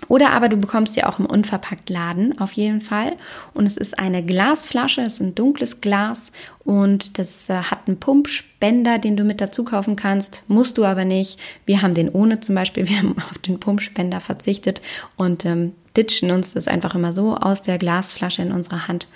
oder 0.07 0.31
aber 0.31 0.49
du 0.49 0.57
bekommst 0.57 0.95
sie 0.95 1.03
auch 1.03 1.19
im 1.19 1.27
Unverpacktladen 1.27 2.41
auf 2.41 2.53
jeden 2.53 2.81
Fall. 2.81 3.17
Und 3.53 3.67
es 3.67 3.77
ist 3.77 3.99
eine 3.99 4.25
Glasflasche, 4.25 5.03
es 5.03 5.15
ist 5.15 5.21
ein 5.21 5.35
dunkles 5.35 5.81
Glas 5.81 6.33
und 6.65 7.19
das 7.19 7.51
äh, 7.51 7.55
hat 7.55 7.81
einen 7.87 7.99
Pumpspender, 7.99 8.99
den 8.99 9.17
du 9.17 9.25
mit 9.25 9.41
dazu 9.41 9.65
kaufen 9.65 9.97
kannst. 9.97 10.43
Musst 10.47 10.79
du 10.79 10.85
aber 10.85 11.05
nicht. 11.05 11.41
Wir 11.67 11.83
haben 11.83 11.95
den 11.95 12.09
ohne 12.09 12.41
zum 12.41 12.55
Beispiel. 12.55 12.89
Wir 12.89 12.99
haben 12.99 13.17
auf 13.19 13.39
den 13.39 13.59
Pumpspender 13.59 14.21
verzichtet 14.21 14.81
und 15.17 15.45
ähm, 15.45 15.73
ditchen 15.97 16.31
uns 16.31 16.55
das 16.55 16.69
einfach 16.69 16.95
immer 16.95 17.13
so 17.13 17.37
aus 17.37 17.63
der 17.63 17.79
Glasflasche 17.79 18.43
in 18.43 18.53
unserer 18.53 18.87
Hand. 18.87 19.09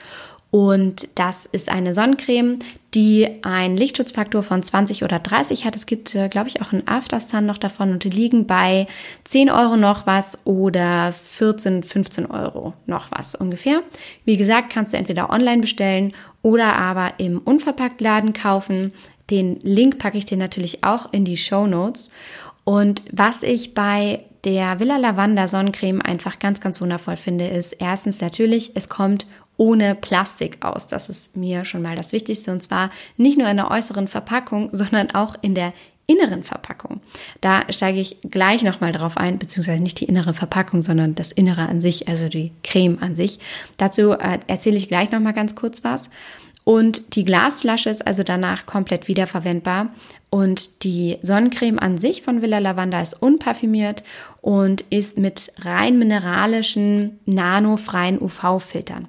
Und 0.52 1.08
das 1.18 1.46
ist 1.46 1.70
eine 1.70 1.94
Sonnencreme, 1.94 2.58
die 2.92 3.26
einen 3.42 3.74
Lichtschutzfaktor 3.74 4.42
von 4.42 4.62
20 4.62 5.02
oder 5.02 5.18
30 5.18 5.64
hat. 5.64 5.74
Es 5.74 5.86
gibt, 5.86 6.14
äh, 6.14 6.28
glaube 6.28 6.48
ich, 6.48 6.60
auch 6.60 6.74
einen 6.74 6.86
Aftersun 6.86 7.46
noch 7.46 7.56
davon 7.56 7.90
und 7.90 8.04
die 8.04 8.10
liegen 8.10 8.46
bei 8.46 8.86
10 9.24 9.50
Euro 9.50 9.78
noch 9.78 10.06
was 10.06 10.46
oder 10.46 11.12
14, 11.12 11.84
15 11.84 12.26
Euro 12.26 12.74
noch 12.84 13.10
was 13.10 13.34
ungefähr. 13.34 13.80
Wie 14.26 14.36
gesagt, 14.36 14.70
kannst 14.70 14.92
du 14.92 14.98
entweder 14.98 15.30
online 15.30 15.62
bestellen 15.62 16.12
oder 16.42 16.76
aber 16.76 17.14
im 17.16 17.38
Unverpacktladen 17.38 18.34
kaufen. 18.34 18.92
Den 19.30 19.58
Link 19.60 19.98
packe 19.98 20.18
ich 20.18 20.26
dir 20.26 20.36
natürlich 20.36 20.84
auch 20.84 21.14
in 21.14 21.24
die 21.24 21.38
Show 21.38 21.66
Notes. 21.66 22.10
Und 22.64 23.02
was 23.10 23.42
ich 23.42 23.72
bei 23.72 24.22
der 24.44 24.80
Villa 24.80 24.98
Lavanda 24.98 25.48
Sonnencreme 25.48 26.02
einfach 26.02 26.38
ganz, 26.38 26.60
ganz 26.60 26.78
wundervoll 26.80 27.16
finde, 27.16 27.46
ist 27.46 27.72
erstens 27.72 28.20
natürlich, 28.20 28.72
es 28.74 28.90
kommt 28.90 29.26
ohne 29.56 29.94
Plastik 29.94 30.64
aus. 30.64 30.88
Das 30.88 31.08
ist 31.08 31.36
mir 31.36 31.64
schon 31.64 31.82
mal 31.82 31.96
das 31.96 32.12
Wichtigste. 32.12 32.52
Und 32.52 32.62
zwar 32.62 32.90
nicht 33.16 33.38
nur 33.38 33.48
in 33.48 33.56
der 33.56 33.70
äußeren 33.70 34.08
Verpackung, 34.08 34.70
sondern 34.72 35.10
auch 35.12 35.36
in 35.40 35.54
der 35.54 35.72
inneren 36.06 36.42
Verpackung. 36.42 37.00
Da 37.40 37.62
steige 37.70 38.00
ich 38.00 38.18
gleich 38.28 38.62
nochmal 38.62 38.92
drauf 38.92 39.16
ein, 39.16 39.38
beziehungsweise 39.38 39.82
nicht 39.82 40.00
die 40.00 40.06
innere 40.06 40.34
Verpackung, 40.34 40.82
sondern 40.82 41.14
das 41.14 41.32
Innere 41.32 41.68
an 41.68 41.80
sich, 41.80 42.08
also 42.08 42.28
die 42.28 42.52
Creme 42.64 42.98
an 43.00 43.14
sich. 43.14 43.38
Dazu 43.76 44.12
äh, 44.12 44.40
erzähle 44.46 44.76
ich 44.76 44.88
gleich 44.88 45.10
nochmal 45.10 45.32
ganz 45.32 45.54
kurz 45.54 45.84
was. 45.84 46.10
Und 46.64 47.16
die 47.16 47.24
Glasflasche 47.24 47.90
ist 47.90 48.06
also 48.06 48.22
danach 48.22 48.66
komplett 48.66 49.08
wiederverwendbar. 49.08 49.88
Und 50.30 50.84
die 50.84 51.18
Sonnencreme 51.22 51.78
an 51.78 51.98
sich 51.98 52.22
von 52.22 52.40
Villa 52.40 52.58
Lavanda 52.58 53.00
ist 53.00 53.20
unparfümiert 53.20 54.02
und 54.40 54.82
ist 54.90 55.18
mit 55.18 55.52
rein 55.60 55.98
mineralischen, 55.98 57.18
nanofreien 57.26 58.20
UV-Filtern. 58.20 59.08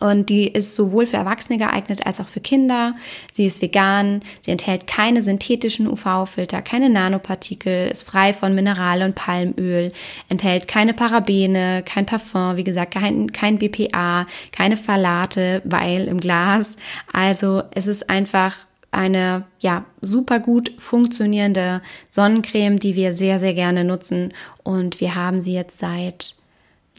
Und 0.00 0.30
die 0.30 0.48
ist 0.48 0.74
sowohl 0.74 1.06
für 1.06 1.18
Erwachsene 1.18 1.58
geeignet 1.58 2.06
als 2.06 2.20
auch 2.20 2.26
für 2.26 2.40
Kinder. 2.40 2.94
Sie 3.34 3.44
ist 3.44 3.60
vegan, 3.60 4.22
sie 4.40 4.50
enthält 4.50 4.86
keine 4.86 5.22
synthetischen 5.22 5.86
UV-Filter, 5.86 6.62
keine 6.62 6.88
Nanopartikel, 6.88 7.88
ist 7.90 8.04
frei 8.04 8.32
von 8.32 8.54
Mineral- 8.54 9.02
und 9.02 9.14
Palmöl, 9.14 9.92
enthält 10.30 10.66
keine 10.68 10.94
Parabene, 10.94 11.82
kein 11.84 12.06
Parfum, 12.06 12.56
wie 12.56 12.64
gesagt, 12.64 12.94
kein, 12.94 13.30
kein 13.30 13.58
BPA, 13.58 14.26
keine 14.52 14.78
Phthalate, 14.78 15.60
weil 15.64 16.08
im 16.08 16.18
Glas. 16.18 16.76
Also 17.12 17.62
es 17.72 17.86
ist 17.86 18.08
einfach 18.08 18.56
eine 18.92 19.44
ja 19.60 19.84
super 20.00 20.40
gut 20.40 20.72
funktionierende 20.78 21.80
Sonnencreme, 22.08 22.78
die 22.78 22.96
wir 22.96 23.14
sehr 23.14 23.38
sehr 23.38 23.54
gerne 23.54 23.84
nutzen 23.84 24.32
und 24.64 25.00
wir 25.00 25.14
haben 25.14 25.40
sie 25.40 25.52
jetzt 25.52 25.78
seit 25.78 26.34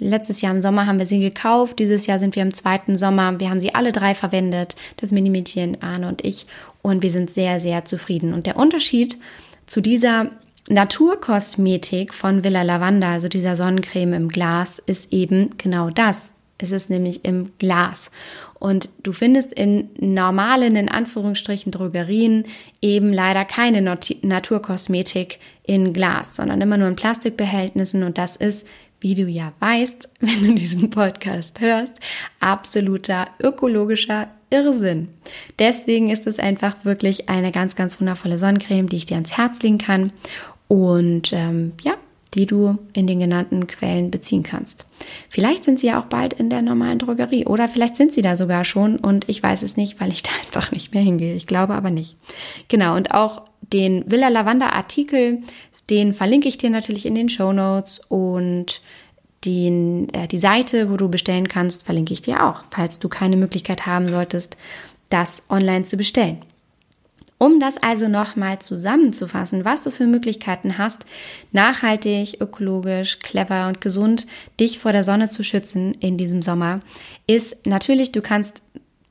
Letztes 0.03 0.41
Jahr 0.41 0.51
im 0.51 0.62
Sommer 0.62 0.88
haben 0.88 0.98
wir 0.98 1.05
sie 1.05 1.20
gekauft. 1.20 1.77
Dieses 1.77 2.08
Jahr 2.08 2.17
sind 2.17 2.36
wir 2.36 2.41
im 2.41 2.55
zweiten 2.55 2.96
Sommer. 2.96 3.39
Wir 3.39 3.51
haben 3.51 3.60
sie 3.60 3.75
alle 3.75 3.91
drei 3.91 4.15
verwendet. 4.15 4.75
Das 4.98 5.12
Mini-Mädchen, 5.12 5.77
Arne 5.84 6.08
und 6.08 6.25
ich. 6.25 6.48
Und 6.81 7.03
wir 7.03 7.12
sind 7.12 7.29
sehr, 7.29 7.60
sehr 7.60 7.86
zufrieden. 7.86 8.34
Und 8.34 8.48
der 8.48 8.58
Unterschied 8.58 9.20
zu 9.67 9.79
dieser 9.79 10.31
Naturkosmetik 10.67 12.15
von 12.15 12.43
Villa 12.43 12.63
Lavanda, 12.63 13.12
also 13.12 13.27
dieser 13.27 13.55
Sonnencreme 13.55 14.13
im 14.13 14.27
Glas, 14.29 14.79
ist 14.79 15.13
eben 15.13 15.51
genau 15.60 15.91
das. 15.91 16.34
Es 16.58 16.72
ist 16.72 16.89
nämlich 16.89 17.24
im 17.24 17.46
Glas. 17.60 18.10
Und 18.55 18.89
du 19.03 19.13
findest 19.13 19.53
in 19.53 19.89
normalen, 20.00 20.75
in 20.77 20.89
Anführungsstrichen, 20.89 21.72
Drogerien 21.72 22.46
eben 22.81 23.13
leider 23.13 23.46
keine 23.46 23.84
Naturkosmetik 23.84 25.38
in 25.62 25.93
Glas, 25.93 26.38
sondern 26.38 26.60
immer 26.60 26.77
nur 26.77 26.88
in 26.88 26.96
Plastikbehältnissen. 26.96 28.01
Und 28.01 28.17
das 28.17 28.36
ist 28.36 28.65
wie 29.01 29.15
du 29.15 29.24
ja 29.24 29.51
weißt, 29.60 30.10
wenn 30.22 30.43
du 30.43 30.55
diesen 30.55 30.89
Podcast 30.89 31.60
hörst, 31.60 31.93
absoluter 32.39 33.27
ökologischer 33.39 34.29
Irrsinn. 34.50 35.10
Deswegen 35.60 36.10
ist 36.10 36.27
es 36.27 36.39
einfach 36.39 36.86
wirklich 36.86 37.29
eine 37.29 37.51
ganz, 37.51 37.75
ganz 37.75 38.00
wundervolle 38.00 38.38
Sonnencreme, 38.38 38.88
die 38.88 38.98
ich 38.98 39.05
dir 39.05 39.15
ans 39.15 39.38
Herz 39.38 39.62
legen 39.62 39.77
kann 39.77 40.12
und 40.67 41.34
ähm, 41.34 41.74
ja, 41.84 41.96
die 42.34 42.46
du 42.46 42.77
in 42.93 43.08
den 43.08 43.20
genannten 43.20 43.67
Quellen 43.67 44.10
beziehen 44.10 44.43
kannst. 44.43 44.86
Vielleicht 45.29 45.63
sind 45.63 45.79
sie 45.79 45.88
ja 45.88 46.00
auch 46.00 46.05
bald 46.05 46.34
in 46.34 46.50
der 46.50 46.62
normalen 46.62 47.00
Drogerie 47.00 47.46
oder 47.46 47.67
vielleicht 47.67 47.96
sind 47.96 48.13
sie 48.13 48.22
da 48.22 48.38
sogar 48.38 48.63
schon 48.63 48.98
und 48.98 49.27
ich 49.27 49.43
weiß 49.43 49.63
es 49.63 49.75
nicht, 49.75 50.00
weil 50.00 50.12
ich 50.12 50.24
da 50.24 50.31
einfach 50.43 50.72
nicht 50.72 50.93
mehr 50.93 51.03
hingehe. 51.03 51.36
Ich 51.36 51.48
glaube 51.48 51.74
aber 51.74 51.89
nicht. 51.89 52.15
Genau, 52.67 52.96
und 52.96 53.13
auch 53.13 53.43
den 53.62 54.10
Villa 54.10 54.27
Lavanda 54.27 54.67
Artikel 54.67 55.43
den 55.91 56.13
verlinke 56.13 56.48
ich 56.48 56.57
dir 56.57 56.69
natürlich 56.69 57.05
in 57.05 57.15
den 57.15 57.29
Show 57.29 57.51
Notes 57.51 58.00
und 58.00 58.81
den, 59.45 60.07
äh, 60.13 60.27
die 60.27 60.38
Seite, 60.38 60.89
wo 60.89 60.98
du 60.98 61.10
bestellen 61.10 61.48
kannst, 61.48 61.83
verlinke 61.83 62.13
ich 62.13 62.21
dir 62.21 62.45
auch, 62.45 62.63
falls 62.71 63.00
du 63.00 63.10
keine 63.10 63.38
Möglichkeit 63.38 63.86
haben 63.86 64.07
solltest, 64.07 64.57
das 65.10 65.43
online 65.50 65.83
zu 65.83 65.98
bestellen. 65.98 66.38
Um 67.38 67.60
das 67.60 67.77
also 67.81 68.07
nochmal 68.07 68.60
zusammenzufassen, 68.60 69.65
was 69.65 69.83
du 69.83 69.89
für 69.89 70.05
Möglichkeiten 70.05 70.77
hast, 70.77 71.05
nachhaltig, 71.51 72.39
ökologisch, 72.39 73.17
clever 73.17 73.67
und 73.67 73.81
gesund 73.81 74.27
dich 74.60 74.77
vor 74.77 74.91
der 74.91 75.03
Sonne 75.03 75.27
zu 75.27 75.43
schützen 75.43 75.95
in 75.95 76.17
diesem 76.17 76.43
Sommer, 76.43 76.81
ist 77.25 77.65
natürlich, 77.65 78.12
du 78.12 78.21
kannst 78.21 78.62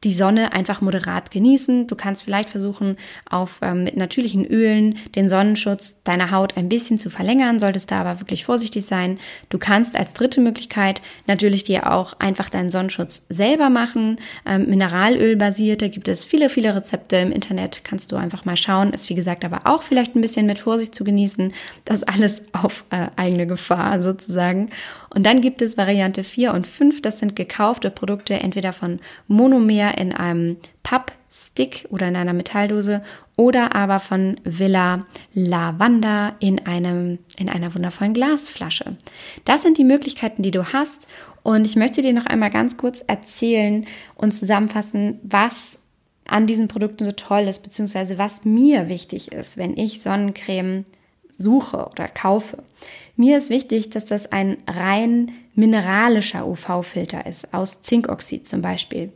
die 0.02 0.14
Sonne 0.14 0.52
einfach 0.54 0.80
moderat 0.80 1.30
genießen. 1.30 1.86
Du 1.86 1.94
kannst 1.94 2.22
vielleicht 2.22 2.48
versuchen, 2.48 2.96
auf 3.28 3.58
ähm, 3.60 3.84
mit 3.84 3.98
natürlichen 3.98 4.46
Ölen 4.46 4.96
den 5.14 5.28
Sonnenschutz 5.28 6.02
deiner 6.04 6.30
Haut 6.30 6.56
ein 6.56 6.70
bisschen 6.70 6.96
zu 6.96 7.10
verlängern, 7.10 7.60
solltest 7.60 7.90
da 7.90 8.00
aber 8.00 8.20
wirklich 8.20 8.46
vorsichtig 8.46 8.86
sein. 8.86 9.18
Du 9.50 9.58
kannst 9.58 9.96
als 9.96 10.14
dritte 10.14 10.40
Möglichkeit 10.40 11.02
natürlich 11.26 11.64
dir 11.64 11.92
auch 11.92 12.14
einfach 12.18 12.48
deinen 12.48 12.70
Sonnenschutz 12.70 13.26
selber 13.28 13.68
machen. 13.68 14.18
Ähm, 14.46 14.70
Mineralöl 14.70 15.36
basiert, 15.36 15.82
da 15.82 15.88
gibt 15.88 16.08
es 16.08 16.24
viele, 16.24 16.48
viele 16.48 16.74
Rezepte 16.74 17.16
im 17.16 17.30
Internet. 17.30 17.82
Kannst 17.84 18.10
du 18.12 18.16
einfach 18.16 18.46
mal 18.46 18.56
schauen. 18.56 18.94
Ist 18.94 19.10
wie 19.10 19.14
gesagt 19.14 19.44
aber 19.44 19.62
auch 19.64 19.82
vielleicht 19.82 20.16
ein 20.16 20.22
bisschen 20.22 20.46
mit 20.46 20.58
Vorsicht 20.58 20.94
zu 20.94 21.04
genießen. 21.04 21.52
Das 21.84 22.04
alles 22.04 22.44
auf 22.52 22.84
äh, 22.88 23.08
eigene 23.16 23.46
Gefahr 23.46 24.02
sozusagen. 24.02 24.70
Und 25.12 25.26
dann 25.26 25.40
gibt 25.40 25.60
es 25.60 25.76
Variante 25.76 26.22
4 26.22 26.54
und 26.54 26.66
5. 26.66 27.02
Das 27.02 27.18
sind 27.18 27.34
gekaufte 27.34 27.90
Produkte 27.90 28.34
entweder 28.34 28.72
von 28.72 29.00
Monomer 29.26 29.98
in 29.98 30.12
einem 30.12 30.56
Pappstick 30.84 31.86
oder 31.90 32.08
in 32.08 32.16
einer 32.16 32.32
Metalldose 32.32 33.02
oder 33.36 33.74
aber 33.74 34.00
von 34.00 34.40
Villa 34.44 35.06
Lavanda 35.34 36.36
in, 36.38 36.64
einem, 36.66 37.18
in 37.38 37.48
einer 37.48 37.74
wundervollen 37.74 38.14
Glasflasche. 38.14 38.96
Das 39.44 39.62
sind 39.62 39.78
die 39.78 39.84
Möglichkeiten, 39.84 40.42
die 40.42 40.52
du 40.52 40.72
hast. 40.72 41.08
Und 41.42 41.64
ich 41.64 41.74
möchte 41.74 42.02
dir 42.02 42.12
noch 42.12 42.26
einmal 42.26 42.50
ganz 42.50 42.76
kurz 42.76 43.00
erzählen 43.00 43.86
und 44.14 44.32
zusammenfassen, 44.32 45.18
was 45.22 45.80
an 46.26 46.46
diesen 46.46 46.68
Produkten 46.68 47.04
so 47.04 47.12
toll 47.12 47.42
ist, 47.48 47.62
beziehungsweise 47.62 48.18
was 48.18 48.44
mir 48.44 48.88
wichtig 48.88 49.32
ist, 49.32 49.56
wenn 49.56 49.76
ich 49.76 50.00
Sonnencreme 50.00 50.84
suche 51.40 51.88
oder 51.90 52.08
kaufe. 52.08 52.62
Mir 53.16 53.38
ist 53.38 53.50
wichtig, 53.50 53.90
dass 53.90 54.06
das 54.06 54.32
ein 54.32 54.56
rein 54.66 55.32
mineralischer 55.54 56.46
UV-Filter 56.46 57.26
ist, 57.26 57.52
aus 57.52 57.82
Zinkoxid 57.82 58.46
zum 58.46 58.62
Beispiel 58.62 59.12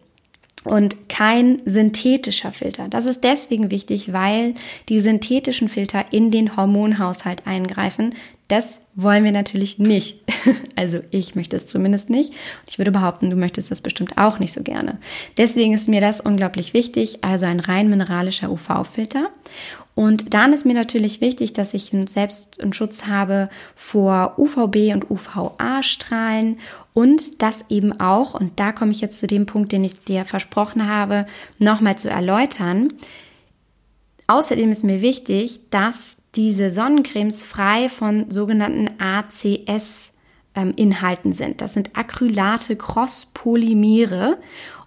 und 0.65 1.09
kein 1.09 1.59
synthetischer 1.67 2.51
Filter. 2.51 2.89
Das 2.89 3.07
ist 3.07 3.23
deswegen 3.23 3.71
wichtig, 3.71 4.13
weil 4.13 4.55
die 4.89 4.99
synthetischen 4.99 5.69
Filter 5.69 6.07
in 6.11 6.31
den 6.31 6.57
Hormonhaushalt 6.57 7.47
eingreifen. 7.47 8.15
Das 8.49 8.79
wollen 8.95 9.25
wir 9.25 9.33
natürlich 9.33 9.79
nicht. 9.79 10.19
Also 10.77 10.99
ich 11.13 11.37
möchte 11.37 11.55
es 11.55 11.69
zumindest 11.69 12.11
nicht. 12.11 12.33
Ich 12.67 12.79
würde 12.79 12.91
behaupten, 12.91 13.31
du 13.31 13.37
möchtest 13.37 13.71
das 13.71 13.81
bestimmt 13.81 14.19
auch 14.19 14.41
nicht 14.41 14.53
so 14.53 14.65
gerne. 14.65 14.99
Deswegen 15.37 15.73
ist 15.73 15.89
mir 15.89 16.01
das 16.01 16.21
unglaublich 16.21 16.75
wichtig. 16.75 17.23
Also 17.23 17.47
ein 17.47 17.61
rein 17.61 17.89
mineralischer 17.89 18.51
UV-Filter. 18.51 19.31
Und 19.95 20.35
dann 20.35 20.53
ist 20.53 20.67
mir 20.67 20.75
natürlich 20.75 21.21
wichtig, 21.21 21.53
dass 21.53 21.73
ich 21.73 21.95
selbst 22.07 22.61
einen 22.61 22.73
Schutz 22.73 23.07
habe 23.07 23.49
vor 23.77 24.35
UVB 24.39 24.93
und 24.93 25.09
UVA-Strahlen 25.09 26.59
und 26.95 27.43
das 27.43 27.65
eben 27.69 28.01
auch, 28.01 28.35
und 28.35 28.59
da 28.59 28.73
komme 28.73 28.91
ich 28.91 29.01
jetzt 29.01 29.21
zu 29.21 29.27
dem 29.27 29.47
Punkt, 29.47 29.71
den 29.71 29.85
ich 29.85 30.03
dir 30.03 30.25
versprochen 30.25 30.89
habe, 30.89 31.27
nochmal 31.59 31.97
zu 31.97 32.11
erläutern, 32.11 32.93
außerdem 34.27 34.73
ist 34.73 34.83
mir 34.83 35.01
wichtig, 35.01 35.61
dass 35.71 36.17
diese 36.35 36.73
Sonnencremes 36.73 37.45
frei 37.45 37.89
von 37.89 38.31
sogenannten 38.31 39.01
ACS 39.01 40.15
ähm, 40.57 40.73
sind. 41.33 41.61
Das 41.61 41.75
sind 41.75 41.97
Acrylate 41.97 42.77
Crosspolymere 42.77 44.39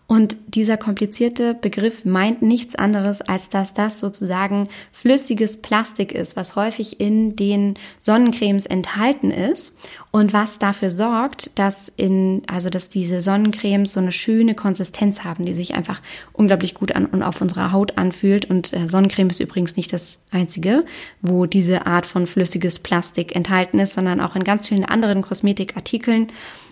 und 0.07 0.37
dieser 0.47 0.77
komplizierte 0.77 1.53
Begriff 1.53 2.05
meint 2.05 2.41
nichts 2.41 2.75
anderes, 2.75 3.21
als 3.21 3.49
dass 3.49 3.73
das 3.73 3.99
sozusagen 3.99 4.69
flüssiges 4.93 5.61
Plastik 5.61 6.13
ist, 6.13 6.37
was 6.37 6.55
häufig 6.55 7.01
in 7.01 7.35
den 7.35 7.73
Sonnencremes 7.99 8.65
enthalten 8.65 9.31
ist 9.31 9.77
und 10.11 10.31
was 10.31 10.59
dafür 10.59 10.91
sorgt, 10.91 11.59
dass 11.59 11.91
in, 11.97 12.41
also 12.47 12.69
dass 12.69 12.87
diese 12.87 13.21
Sonnencremes 13.21 13.91
so 13.91 13.99
eine 13.99 14.13
schöne 14.13 14.55
Konsistenz 14.55 15.25
haben, 15.25 15.43
die 15.43 15.53
sich 15.53 15.75
einfach 15.75 16.01
unglaublich 16.31 16.73
gut 16.73 16.95
an 16.95 17.05
und 17.05 17.21
auf 17.21 17.41
unserer 17.41 17.73
Haut 17.73 17.97
anfühlt. 17.97 18.49
Und 18.49 18.71
äh, 18.71 18.87
Sonnencreme 18.87 19.29
ist 19.29 19.41
übrigens 19.41 19.75
nicht 19.75 19.91
das 19.91 20.19
einzige, 20.31 20.85
wo 21.21 21.45
diese 21.45 21.85
Art 21.85 22.05
von 22.05 22.27
flüssiges 22.27 22.79
Plastik 22.79 23.35
enthalten 23.35 23.77
ist, 23.79 23.93
sondern 23.93 24.21
auch 24.21 24.37
in 24.37 24.45
ganz 24.45 24.69
vielen 24.69 24.85
anderen 24.85 25.21
Kosmetikartikeln 25.21 26.27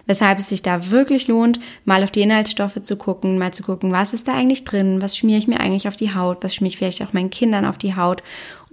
weshalb 0.05 0.39
es 0.39 0.49
sich 0.49 0.61
da 0.61 0.91
wirklich 0.91 1.27
lohnt, 1.27 1.59
mal 1.83 2.03
auf 2.03 2.11
die 2.11 2.21
Inhaltsstoffe 2.21 2.81
zu 2.81 2.95
gucken, 2.97 3.37
mal 3.37 3.53
zu 3.53 3.63
gucken, 3.63 3.91
was 3.91 4.13
ist 4.13 4.27
da 4.27 4.33
eigentlich 4.33 4.63
drin, 4.63 5.01
was 5.01 5.17
schmiere 5.17 5.39
ich 5.39 5.47
mir 5.47 5.59
eigentlich 5.59 5.87
auf 5.87 5.95
die 5.95 6.13
Haut, 6.13 6.43
was 6.43 6.55
schmiere 6.55 6.69
ich 6.69 6.77
vielleicht 6.77 7.03
auch 7.03 7.13
meinen 7.13 7.29
Kindern 7.29 7.65
auf 7.65 7.77
die 7.77 7.95
Haut. 7.95 8.23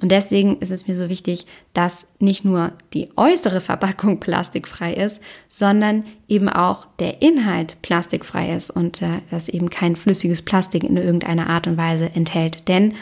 Und 0.01 0.11
deswegen 0.11 0.59
ist 0.59 0.73
es 0.73 0.89
mir 0.89 0.97
so 0.97 1.09
wichtig, 1.09 1.47
dass 1.75 2.13
nicht 2.19 2.45
nur 2.45 2.73
die 2.93 3.09
äußere 3.17 3.61
Verpackung 3.61 4.19
plastikfrei 4.21 4.95
ist, 4.95 5.23
sondern 5.49 6.05
eben 6.29 6.49
auch 6.49 6.87
der 6.99 7.23
Inhalt 7.23 7.81
plastikfrei 7.83 8.55
ist 8.55 8.71
und 8.71 9.01
äh, 9.03 9.21
dass 9.31 9.49
eben 9.49 9.71
kein 9.71 9.97
flüssiges 9.97 10.43
Plastik 10.43 10.83
in 10.83 10.97
irgendeiner 10.97 11.49
Art 11.49 11.67
und 11.67 11.77
Weise 11.77 12.11
enthält. 12.15 12.69
Denn 12.69 12.95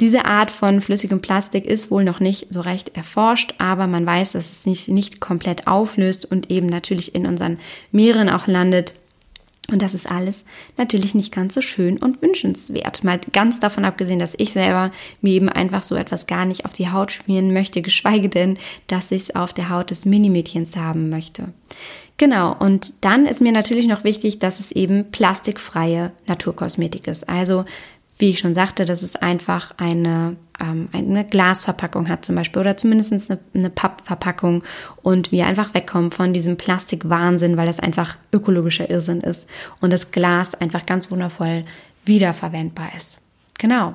diese 0.00 0.24
Art 0.24 0.50
von 0.50 0.80
flüssigem 0.80 1.20
Plastik 1.20 1.66
ist 1.66 1.90
wohl 1.90 2.04
noch 2.04 2.20
nicht 2.20 2.48
so 2.50 2.60
recht 2.60 2.96
erforscht, 2.96 3.54
aber 3.58 3.86
man 3.86 4.04
weiß, 4.04 4.32
dass 4.32 4.50
es 4.50 4.62
sich 4.64 4.88
nicht 4.88 5.20
komplett 5.20 5.66
auflöst 5.66 6.30
und 6.30 6.50
eben 6.50 6.66
natürlich 6.66 7.14
in 7.14 7.26
unseren 7.26 7.58
Meeren 7.92 8.28
auch 8.28 8.46
landet. 8.46 8.94
Und 9.70 9.80
das 9.80 9.94
ist 9.94 10.10
alles 10.10 10.44
natürlich 10.76 11.14
nicht 11.14 11.32
ganz 11.32 11.54
so 11.54 11.62
schön 11.62 11.96
und 11.96 12.20
wünschenswert. 12.20 13.02
Mal 13.02 13.18
ganz 13.32 13.60
davon 13.60 13.86
abgesehen, 13.86 14.18
dass 14.18 14.34
ich 14.36 14.52
selber 14.52 14.90
mir 15.22 15.32
eben 15.32 15.48
einfach 15.48 15.84
so 15.84 15.94
etwas 15.94 16.26
gar 16.26 16.44
nicht 16.44 16.66
auf 16.66 16.74
die 16.74 16.90
Haut 16.90 17.12
schmieren 17.12 17.52
möchte, 17.52 17.80
geschweige 17.82 18.28
denn, 18.28 18.58
dass 18.88 19.10
ich 19.10 19.22
es 19.22 19.36
auf 19.36 19.54
der 19.54 19.70
Haut 19.70 19.90
des 19.90 20.04
Minimädchens 20.04 20.76
haben 20.76 21.08
möchte. 21.08 21.48
Genau, 22.16 22.54
und 22.56 23.04
dann 23.04 23.26
ist 23.26 23.40
mir 23.40 23.50
natürlich 23.50 23.88
noch 23.88 24.04
wichtig, 24.04 24.38
dass 24.38 24.60
es 24.60 24.70
eben 24.70 25.10
plastikfreie 25.10 26.12
Naturkosmetik 26.26 27.08
ist. 27.08 27.28
Also 27.28 27.64
wie 28.18 28.30
ich 28.30 28.38
schon 28.38 28.54
sagte, 28.54 28.84
dass 28.84 29.02
es 29.02 29.16
einfach 29.16 29.74
eine, 29.76 30.36
ähm, 30.60 30.88
eine 30.92 31.24
Glasverpackung 31.24 32.08
hat 32.08 32.24
zum 32.24 32.36
Beispiel 32.36 32.60
oder 32.60 32.76
zumindest 32.76 33.12
eine, 33.30 33.40
eine 33.54 33.70
Pappverpackung 33.70 34.62
und 35.02 35.32
wir 35.32 35.46
einfach 35.46 35.74
wegkommen 35.74 36.10
von 36.10 36.32
diesem 36.32 36.56
Plastikwahnsinn, 36.56 37.56
weil 37.56 37.66
das 37.66 37.80
einfach 37.80 38.16
ökologischer 38.32 38.88
Irrsinn 38.88 39.20
ist 39.20 39.48
und 39.80 39.92
das 39.92 40.10
Glas 40.10 40.54
einfach 40.54 40.86
ganz 40.86 41.10
wundervoll 41.10 41.64
wiederverwendbar 42.04 42.94
ist. 42.96 43.20
Genau. 43.58 43.94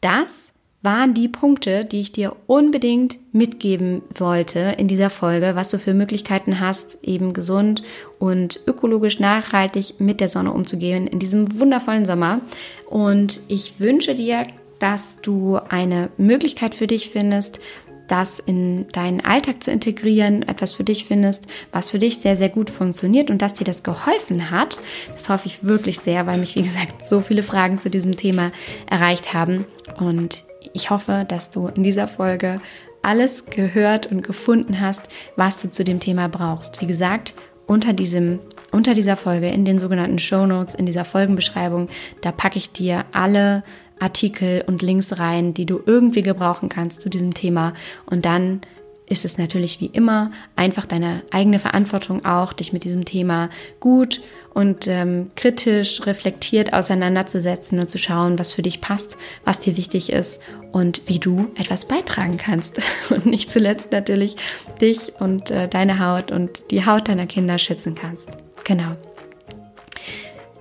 Das 0.00 0.53
waren 0.84 1.14
die 1.14 1.28
Punkte, 1.28 1.84
die 1.84 2.00
ich 2.00 2.12
dir 2.12 2.36
unbedingt 2.46 3.18
mitgeben 3.32 4.02
wollte 4.14 4.74
in 4.78 4.86
dieser 4.86 5.10
Folge, 5.10 5.52
was 5.54 5.70
du 5.70 5.78
für 5.78 5.94
Möglichkeiten 5.94 6.60
hast, 6.60 6.98
eben 7.02 7.32
gesund 7.32 7.82
und 8.18 8.60
ökologisch 8.66 9.18
nachhaltig 9.18 9.94
mit 9.98 10.20
der 10.20 10.28
Sonne 10.28 10.52
umzugehen 10.52 11.06
in 11.06 11.18
diesem 11.18 11.58
wundervollen 11.58 12.06
Sommer. 12.06 12.40
Und 12.88 13.40
ich 13.48 13.80
wünsche 13.80 14.14
dir, 14.14 14.46
dass 14.78 15.20
du 15.22 15.58
eine 15.68 16.10
Möglichkeit 16.18 16.74
für 16.74 16.86
dich 16.86 17.08
findest, 17.08 17.60
das 18.08 18.38
in 18.38 18.86
deinen 18.88 19.24
Alltag 19.24 19.62
zu 19.62 19.70
integrieren, 19.70 20.42
etwas 20.42 20.74
für 20.74 20.84
dich 20.84 21.06
findest, 21.06 21.46
was 21.72 21.90
für 21.90 21.98
dich 21.98 22.18
sehr, 22.18 22.36
sehr 22.36 22.50
gut 22.50 22.68
funktioniert 22.68 23.30
und 23.30 23.40
dass 23.40 23.54
dir 23.54 23.64
das 23.64 23.82
geholfen 23.82 24.50
hat. 24.50 24.78
Das 25.14 25.28
hoffe 25.28 25.46
ich 25.46 25.64
wirklich 25.64 25.98
sehr, 25.98 26.26
weil 26.26 26.38
mich, 26.38 26.54
wie 26.54 26.62
gesagt, 26.62 27.06
so 27.06 27.22
viele 27.22 27.42
Fragen 27.42 27.80
zu 27.80 27.88
diesem 27.88 28.16
Thema 28.16 28.52
erreicht 28.90 29.32
haben. 29.32 29.64
Und 29.98 30.44
ich 30.72 30.90
hoffe, 30.90 31.24
dass 31.26 31.50
du 31.50 31.68
in 31.68 31.82
dieser 31.82 32.08
Folge 32.08 32.60
alles 33.02 33.46
gehört 33.46 34.06
und 34.06 34.22
gefunden 34.22 34.80
hast, 34.80 35.08
was 35.36 35.60
du 35.60 35.70
zu 35.70 35.84
dem 35.84 36.00
Thema 36.00 36.28
brauchst. 36.28 36.80
Wie 36.80 36.86
gesagt, 36.86 37.34
unter 37.66 37.92
diesem 37.92 38.40
unter 38.74 38.94
dieser 38.94 39.16
Folge 39.16 39.48
in 39.48 39.64
den 39.64 39.78
sogenannten 39.78 40.18
Show 40.18 40.46
Notes, 40.46 40.74
in 40.74 40.84
dieser 40.84 41.04
Folgenbeschreibung, 41.04 41.88
da 42.22 42.32
packe 42.32 42.58
ich 42.58 42.72
dir 42.72 43.04
alle 43.12 43.62
Artikel 44.00 44.64
und 44.66 44.82
Links 44.82 45.20
rein, 45.20 45.54
die 45.54 45.64
du 45.64 45.80
irgendwie 45.86 46.22
gebrauchen 46.22 46.68
kannst 46.68 47.00
zu 47.00 47.08
diesem 47.08 47.34
Thema. 47.34 47.72
Und 48.04 48.24
dann 48.24 48.62
ist 49.06 49.24
es 49.24 49.38
natürlich 49.38 49.80
wie 49.80 49.86
immer 49.86 50.32
einfach 50.56 50.86
deine 50.86 51.22
eigene 51.30 51.60
Verantwortung 51.60 52.24
auch, 52.24 52.52
dich 52.52 52.72
mit 52.72 52.82
diesem 52.82 53.04
Thema 53.04 53.48
gut 53.78 54.22
und 54.43 54.43
ähm, 54.86 55.30
kritisch 55.34 56.06
reflektiert 56.06 56.72
auseinanderzusetzen 56.72 57.80
und 57.80 57.90
zu 57.90 57.98
schauen, 57.98 58.38
was 58.38 58.52
für 58.52 58.62
dich 58.62 58.80
passt, 58.80 59.16
was 59.44 59.58
dir 59.58 59.76
wichtig 59.76 60.12
ist 60.12 60.40
und 60.72 61.02
wie 61.06 61.18
du 61.18 61.50
etwas 61.58 61.86
beitragen 61.86 62.36
kannst. 62.36 62.80
Und 63.10 63.26
nicht 63.26 63.50
zuletzt 63.50 63.92
natürlich 63.92 64.36
dich 64.80 65.12
und 65.20 65.50
äh, 65.50 65.68
deine 65.68 65.98
Haut 65.98 66.30
und 66.30 66.70
die 66.70 66.86
Haut 66.86 67.08
deiner 67.08 67.26
Kinder 67.26 67.58
schützen 67.58 67.94
kannst. 67.94 68.28
Genau. 68.64 68.96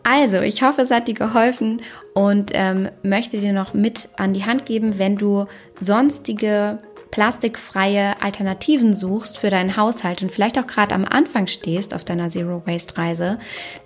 Also, 0.04 0.42
ich 0.42 0.62
hoffe, 0.62 0.82
es 0.82 0.92
hat 0.92 1.08
dir 1.08 1.14
geholfen 1.14 1.82
und 2.14 2.52
ähm, 2.54 2.90
möchte 3.02 3.38
dir 3.38 3.54
noch 3.54 3.74
mit 3.74 4.10
an 4.18 4.34
die 4.34 4.44
Hand 4.44 4.66
geben, 4.66 5.00
wenn 5.00 5.16
du 5.16 5.46
sonstige 5.80 6.80
plastikfreie 7.14 8.20
Alternativen 8.24 8.96
suchst 8.96 9.38
für 9.38 9.52
deinen 9.52 9.78
Haushalt 9.78 10.24
und 10.24 10.32
vielleicht 10.32 10.58
auch 10.58 10.66
gerade 10.66 10.96
am 10.96 11.06
Anfang 11.06 11.46
stehst 11.46 11.94
auf 11.94 12.04
deiner 12.04 12.28
Zero 12.30 12.64
Waste 12.66 12.98
Reise, 12.98 13.38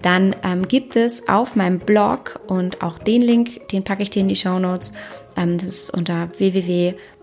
dann 0.02 0.34
ähm, 0.46 0.66
gibt 0.66 0.96
es 0.96 1.28
auf 1.28 1.58
meinem 1.58 1.80
Blog 1.80 2.40
und 2.48 2.82
auch 2.82 2.98
den 2.98 3.20
Link, 3.20 3.68
den 3.68 3.84
packe 3.84 4.02
ich 4.02 4.12
dir 4.12 4.22
in 4.22 4.30
die 4.30 4.38
Show 4.38 4.60
Notes, 4.60 4.94
ähm, 5.36 5.58
das 5.58 5.68
ist 5.68 5.90
unter 5.90 6.30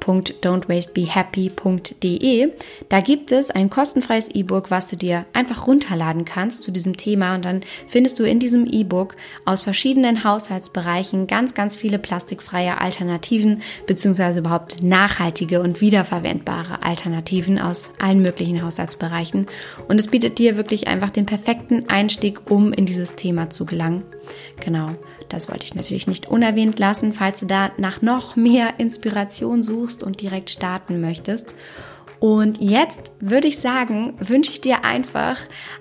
www.don'twastebehappy.de. 0.07 2.53
Da 2.89 3.01
gibt 3.01 3.33
es 3.33 3.51
ein 3.51 3.69
kostenfreies 3.71 4.29
E-Book, 4.29 4.71
was 4.71 4.91
du 4.91 4.97
dir 4.97 5.27
einfach 5.33 5.67
runterladen 5.67 6.25
kannst 6.25 6.63
zu 6.63 6.71
diesem 6.71 6.97
Thema. 6.97 7.35
Und 7.35 7.45
dann 7.45 7.63
findest 7.87 8.19
du 8.19 8.25
in 8.25 8.39
diesem 8.39 8.67
E-Book 8.67 9.17
aus 9.45 9.63
verschiedenen 9.63 10.25
Haushaltsbereichen 10.25 11.27
ganz, 11.27 11.53
ganz 11.55 11.77
viele 11.77 11.99
plastikfreie 11.99 12.81
Alternativen, 12.81 13.63
beziehungsweise 13.87 14.41
überhaupt 14.41 14.83
nachhaltige 14.83 15.61
und 15.61 15.81
wiederverwendbare 15.81 16.83
Alternativen 16.83 17.59
aus 17.59 17.93
allen 17.99 18.21
möglichen 18.23 18.63
Haushaltsbereichen. 18.63 19.47
Und 19.89 19.99
es 19.99 20.09
bietet 20.09 20.39
dir 20.39 20.57
wirklich 20.57 20.89
einfach 20.89 21.11
den 21.11 21.27
perfekten 21.27 21.89
Einstieg, 21.89 22.51
um 22.51 22.73
in 22.73 22.87
dieses 22.87 23.17
Thema 23.17 23.51
zu 23.51 23.67
gelangen. 23.67 24.05
Genau, 24.61 24.91
das 25.29 25.49
wollte 25.49 25.65
ich 25.65 25.75
natürlich 25.75 26.07
nicht 26.07 26.29
unerwähnt 26.29 26.79
lassen, 26.79 27.13
falls 27.13 27.41
du 27.41 27.47
da 27.47 27.71
nach 27.79 28.03
noch 28.03 28.37
mehr 28.37 28.79
Inspiration 28.79 29.63
suchst 29.63 30.03
und 30.03 30.21
direkt 30.21 30.51
starten 30.51 31.01
möchtest. 31.01 31.55
Und 32.25 32.59
jetzt 32.59 33.13
würde 33.21 33.49
ich 33.49 33.59
sagen, 33.59 34.15
wünsche 34.19 34.51
ich 34.51 34.63
dir 34.63 34.83
einfach 34.83 35.37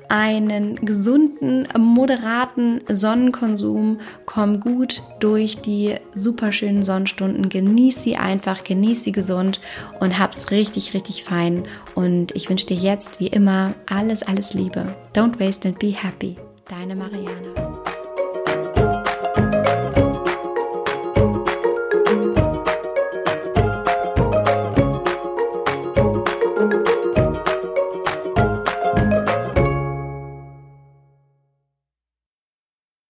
einen 0.09 0.75
gesunden, 0.85 1.69
moderaten 1.77 2.81
Sonnenkonsum. 2.89 4.01
Komm 4.25 4.59
gut 4.59 5.03
durch 5.21 5.61
die 5.61 5.95
superschönen 6.13 6.83
Sonnenstunden. 6.83 7.47
Genieß 7.47 8.03
sie 8.03 8.17
einfach, 8.17 8.65
genieß 8.65 9.05
sie 9.05 9.13
gesund 9.13 9.61
und 10.01 10.19
hab's 10.19 10.51
richtig, 10.51 10.93
richtig 10.93 11.23
fein. 11.23 11.63
Und 11.95 12.35
ich 12.35 12.49
wünsche 12.49 12.65
dir 12.65 12.75
jetzt 12.75 13.21
wie 13.21 13.27
immer 13.27 13.73
alles, 13.89 14.21
alles 14.21 14.53
Liebe. 14.53 14.93
Don't 15.15 15.39
waste 15.39 15.69
and 15.69 15.79
be 15.79 15.93
happy. 15.95 16.35
Deine 16.67 16.95
Mariana. 16.95 17.72